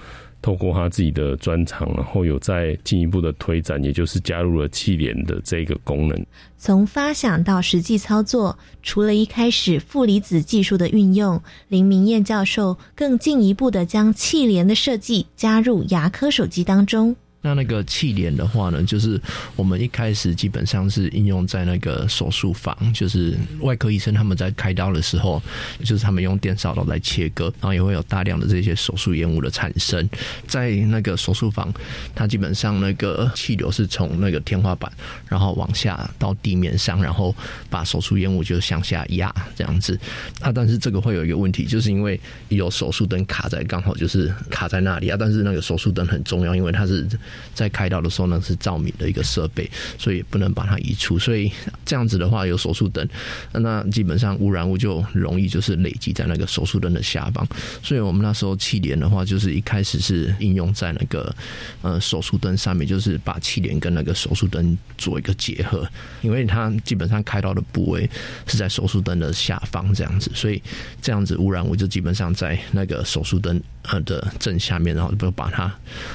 [0.45, 6.25] 透过他自己的专长，然后有再进一步的推展，也就是加入了气帘的这个功能。
[6.55, 17.15] 从发想到实际操作，除了一开始负离子技术的运用，林明燕教授更进一步的将气帘的设计加入牙科手机当中。
[17.45, 19.21] 那那个气帘的话呢，就是
[19.55, 25.39] 我们一开始基本上是应用在那个手术房，就是外科医生他们在开刀的时候，
[25.83, 30.09] 就是他们用电扫刀来切割，然后也会有大量的这些手术烟雾的产生。
[30.47, 31.71] 在那个手术房，
[32.15, 34.91] 它基本上那个气流是从那个天花板，
[35.29, 37.35] 然后往下到地面上，然后
[37.69, 39.95] 把手术烟雾就向下压这样子。
[40.41, 42.19] 啊，但是这个会有一个问题，就是因为
[42.49, 45.17] 有手术灯卡在，刚好就是卡在那里啊。
[45.19, 47.07] 但是那个手术灯很重要，因为它是。
[47.53, 51.17] 在开刀的时候呢，是照明的一个设备，所以不能把它移除。
[51.17, 51.51] 所以
[51.85, 53.07] 这样子的话，有手术灯，
[53.53, 57.47] 那基本上污染物就容易就是累积在那个手术灯的下方。
[57.81, 61.35] 所以我们那时候气帘的话，就是一开始是应用在那个
[61.81, 65.87] 呃手术灯上面，就是把气帘跟那个手术灯做一个结合，
[66.21, 68.09] 因为它基本上开刀的部位
[68.47, 70.61] 是在手术灯的下方这样子，所以
[71.01, 75.73] 这样子污染物就基本上在那个手术灯呃的正下面，然后就把它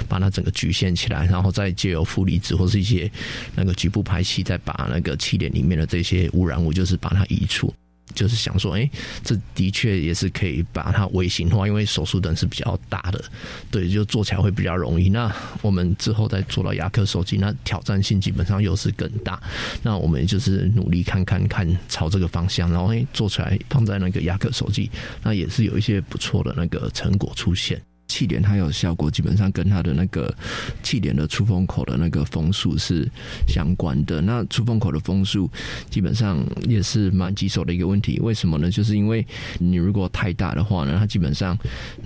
[0.09, 3.11] 把它整个局限起来，然后再借由负离子或是一些
[3.55, 7.73] 那个局部排气，再把那个气垫里面的这些污染物，就是把它移除。
[8.13, 8.91] 就是想说，哎，
[9.23, 13.25] 这的确也是可以把它微型化，因为手术灯是比较大的，
[13.71, 15.09] 对，就做起来会比较容易。
[15.09, 15.33] 那
[15.63, 19.41] 我们之后再做到牙科手机，那挑战性基本上又是更大。
[19.81, 24.91] 那我们就是努力看看看朝这个方向，然后哎做出来放在那个牙科手机，
[25.23, 27.81] 那也是有一些不错的那个成果出现。
[28.11, 30.35] 气帘它有效果，基本上跟它的那个
[30.83, 33.09] 气帘的出风口的那个风速是
[33.47, 34.21] 相关的。
[34.21, 35.49] 那出风口的风速
[35.89, 38.19] 基本上也是蛮棘手的一个问题。
[38.19, 38.69] 为什么呢？
[38.69, 39.25] 就是因为
[39.61, 41.57] 你如果太大的话呢，它基本上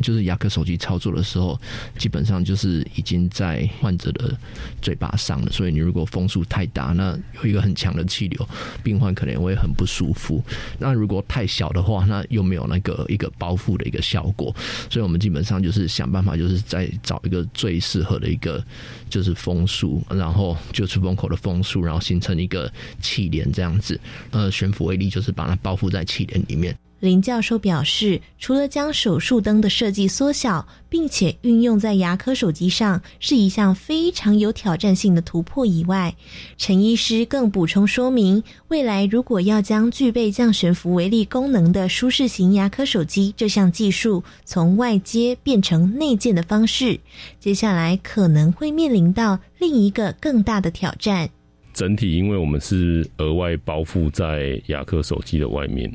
[0.03, 1.59] 就是牙科手机操作的时候，
[1.97, 4.37] 基本上就是已经在患者的
[4.83, 5.51] 嘴巴上了。
[5.51, 8.47] 所以你如果风速太大，那有一个很强的气流，
[8.83, 10.45] 病患可能会很不舒服。
[10.79, 14.55] 那如果太小的话，那又没有那个一个包覆的一个效果。
[14.91, 15.89] 所以我们基本上就是。
[15.95, 18.63] 想办法，就是再找一个最适合的一个，
[19.09, 22.71] 就是风速，然后就出风口的风速，然后形成一个
[23.01, 23.99] 气帘这样子。
[24.33, 26.77] 呃，悬浮威力就是把它包覆在气帘里面。
[27.05, 36.15] 林教授表示，除了将手术灯的设计缩小，并且运用在牙科手机上是一项非常有挑战性的突破以外，
[36.57, 46.99] 陈医师更补充说明，未来如果要将具备降悬浮微粒功能的舒适型牙科手机这项技术从外接变成内建的方式，
[47.39, 51.29] 接下来可能会面临到另一个更大的挑战。
[51.75, 55.93] 整体，因为我们是额外包覆在牙科手机的外面。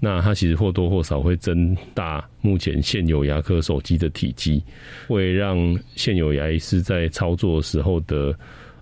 [0.00, 4.62] 那它其实或多或少会增大目前现有牙科手机的体积，
[5.08, 8.32] 会让现有牙医师在操作时候的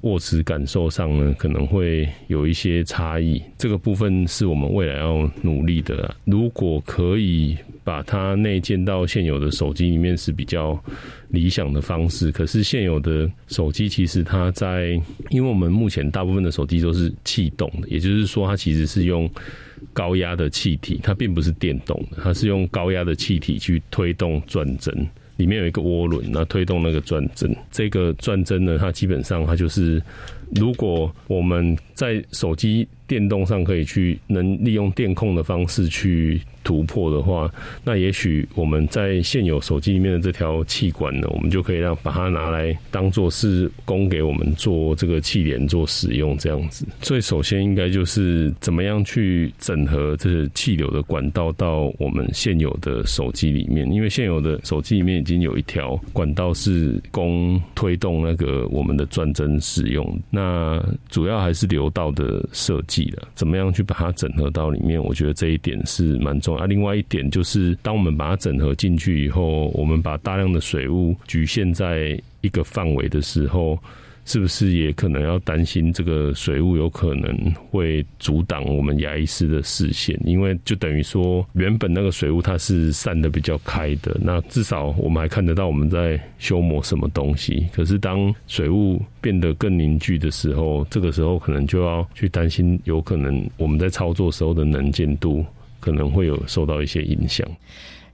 [0.03, 3.43] 握持感受上呢，可能会有一些差异。
[3.57, 6.15] 这个部分是我们未来要努力的。
[6.27, 10.79] 如果可以把它内建到现有的手机里面是比较
[11.29, 12.31] 理想的方式。
[12.31, 14.91] 可是现有的手机其实它在，
[15.31, 19.29] 因为我们目前大部分的手机都是气动的，也就是说它其实是用。
[19.93, 24.95] 高压的气体，它并不是电动的，它是用高压的气体去推动转针，
[25.37, 27.55] 里面有一个涡轮，那推动那个转针。
[27.71, 30.03] 这个转针呢，它基本上它就是，
[30.55, 32.87] 如果我们在手机。
[33.09, 37.49] 电动上可以去能利用电控的方式去突破的话，
[37.85, 46.85] 那也许我们在现有手机里面的这条气管呢，我们就可以让把它拿来当做是供给我们做这个气帘做使用这样子。
[47.03, 63.29] 所以首先应该就是怎么样去整合这气流的管道到我们现有的手机里面，因为现有的手机里面已经有一条管道是供推动那个我们的转针使用，那主要还是流道的设计了。
[63.37, 65.01] 怎么样去把它整合到里面？
[65.01, 66.56] 我觉得这一点是蛮重。
[66.57, 73.79] 啊另外一点就是，当我们把它整合进去以后，我们把大量的水雾局限在一个范围的时候。
[74.29, 80.21] 是不是也可能要担心这个水雾有可能会阻挡我们牙医师的视线？
[80.25, 87.69] 因为就等于说，原本那个水雾它是散的比较开的，那至少我们还看得到我们在修磨什么东西。
[87.73, 95.47] 可是当水雾变得更凝聚的时候，这个时候可能就要去担心，有可能我们在操作时候的能见度
[95.87, 97.49] 可能会有受到一些影响。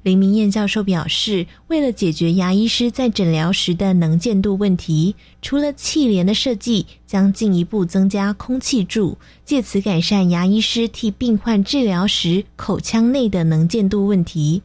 [0.02, 9.16] 林明燕教授表示，为了解决牙医师在诊疗时的能见度问题，除了气帘的设计，将进一步增加空气柱，
[9.46, 14.60] 借此改善牙医师替病患治疗时口腔内的能见度问题。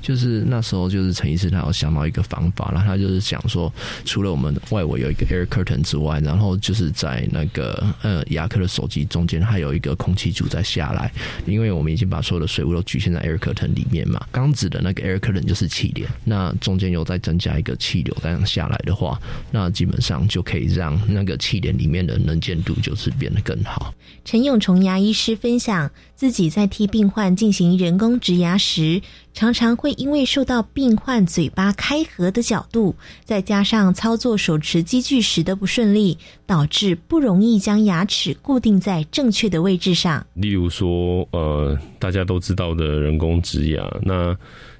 [0.00, 3.72] 就是那时候，就是陈医师他有想到一个方法然后，他就是想说，
[4.04, 11.12] 除了我们外围有一个 air curtain 之外，然后就是在那个呃牙科的手机中间还有一个空气柱在下来，
[11.46, 14.24] 因为我们已经把所有的水雾都局限在 air curtain 里面嘛。
[14.30, 19.20] 刚指的那个 air curtain 就是气帘，那中间有再增加一个气流这样下来的话，
[19.50, 23.94] 那基本上就可以让那个气帘里面的能见度就是变得更好。
[24.24, 25.90] 陈永崇牙医师分享，
[26.22, 29.02] 自己在替病患进行人工植牙时，
[29.34, 32.94] 常常会因为受到病患嘴巴开合的角度，
[33.24, 36.16] 再加上操作手持机具时的不顺利，
[36.46, 40.24] 导致不容易将牙齿固定在正确的位置上。
[40.34, 44.32] 例如说，呃，大家都知道的人工植牙，那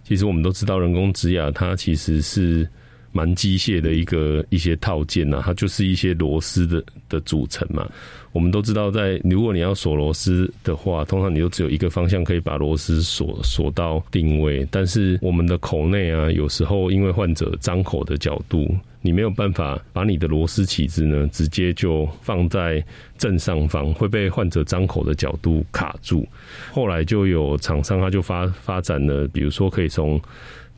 [0.05, 2.68] 其实我们都知道，人工植牙它其实是。
[3.14, 7.86] 蛮机械的一个一些套件呐，它就是一些螺丝的的组成嘛。
[8.33, 14.66] 我们都知道，在如果你要锁螺丝的话，通常你就只有一个方向可以把螺丝锁锁到定位。
[14.70, 22.83] 但是我们的口内啊，有时候因为患者张口的角度，你没有办法把你的螺丝起子呢直接就放在
[23.18, 26.26] 正上方，会被患者张口的角度卡住。
[26.72, 30.18] 后来就有厂商他就发发展了，比如说可以从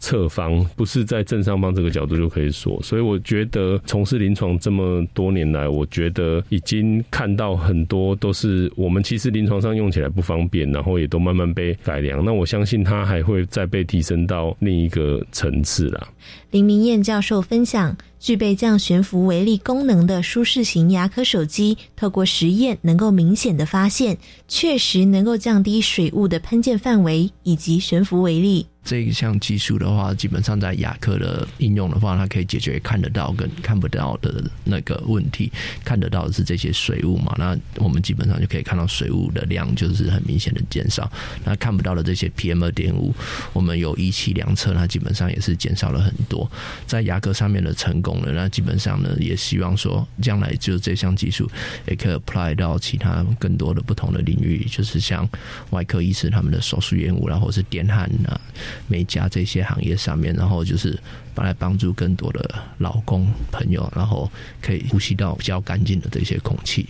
[0.04, 12.22] 侧方不是在正上方这个角度就可以锁，所以我觉得从事临床这么多年来，我觉得已经看到很多都是我们其实临床上用起来不方便，然后也都慢慢被改良。
[12.22, 16.06] 那我相信它还会再被提升到另一个层次啦。
[16.50, 17.96] 林明燕教授分享。
[18.20, 24.16] 具备降悬浮微粒功能的舒适型牙科手机，透过实验能够明显的发现，
[24.48, 28.66] 确实能够降低水雾的喷溅范围以及悬浮微粒。
[28.84, 35.50] 这一项技术的话，基本上在牙科的应用的话，它可以解决看得到跟看不到的那个问题。
[35.82, 41.10] 看得到的是这些水雾嘛，那我们基本上就可以看到水雾的量就是很明显的减少。
[41.44, 43.14] 那看不到的这些 PM 二点五，
[43.52, 46.50] 我们有仪器量测，它基本上也是减少了很多。
[46.86, 51.50] 在牙科上面的成功了，那基本上呢，也希望说将来就这项技术
[51.86, 55.26] 也可以 apply 到其他更多的不同的领域，就是像
[55.70, 58.38] 外科医师他们的手术烟雾，然后是电焊啊。
[58.86, 60.98] 美甲这些行业上面，然后就是
[61.36, 66.88] 来帮助更多的老公朋友，然后可以呼吸到比较干净的这些空气。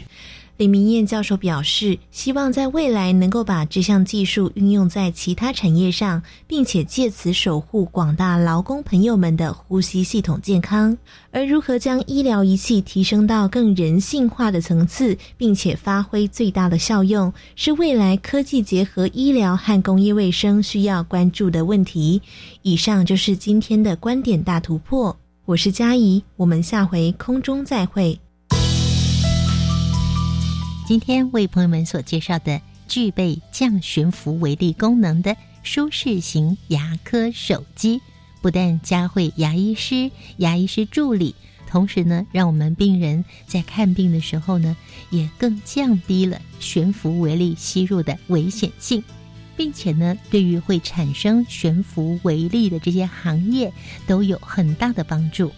[0.57, 10.96] 李明燕教授表示，希望在未来能够把这项技术运用在其他产业上，并且借此守护广大劳工朋友们的呼吸系统健康。
[11.32, 22.22] 而如何将医疗仪器提升到更人性化的层次，并且发挥最大的效用，是未来科技结合医疗和工业卫生需要关注的问题。
[22.62, 28.16] 以上就是今天的观点大突破，我是嘉怡，我们下回空中再会。
[30.87, 38.03] 今天为朋友们所介绍的具备降悬浮微粒功能的舒适型牙科手机，
[38.43, 41.35] 不但教会牙医师、牙医师助理，
[41.66, 44.76] 同时呢，让我们病人在看病的时候呢，
[45.09, 49.03] 也更降低了悬浮微粒吸入的危险性，
[49.57, 53.72] 并且呢，对于会产生悬浮微粒的这些行业
[54.07, 55.51] 都有很大的帮助。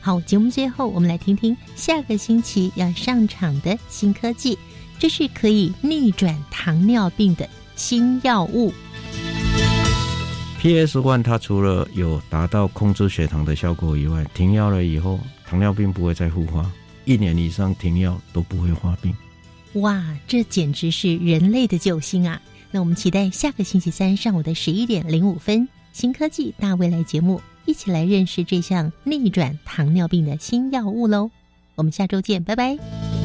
[0.00, 4.56] 好，节目最后我们来听听下个星期要上场的新科技。
[4.98, 8.72] 这是可以逆转糖尿病的新药物。
[10.60, 16.68] PS One 它除了有达到控制血糖的效果以外，停药了以后，糖尿病不会再复发，
[17.04, 19.14] 一年以上停药都不会发病。
[19.74, 22.40] 哇，这简直是人类的救星啊！
[22.72, 31.30] 那我们期待下个星期三上午的十一点零五分，新科技大未来节目，一起来认识这项逆转糖尿病的新药物喽。
[31.76, 33.17] 我们下周见，拜拜。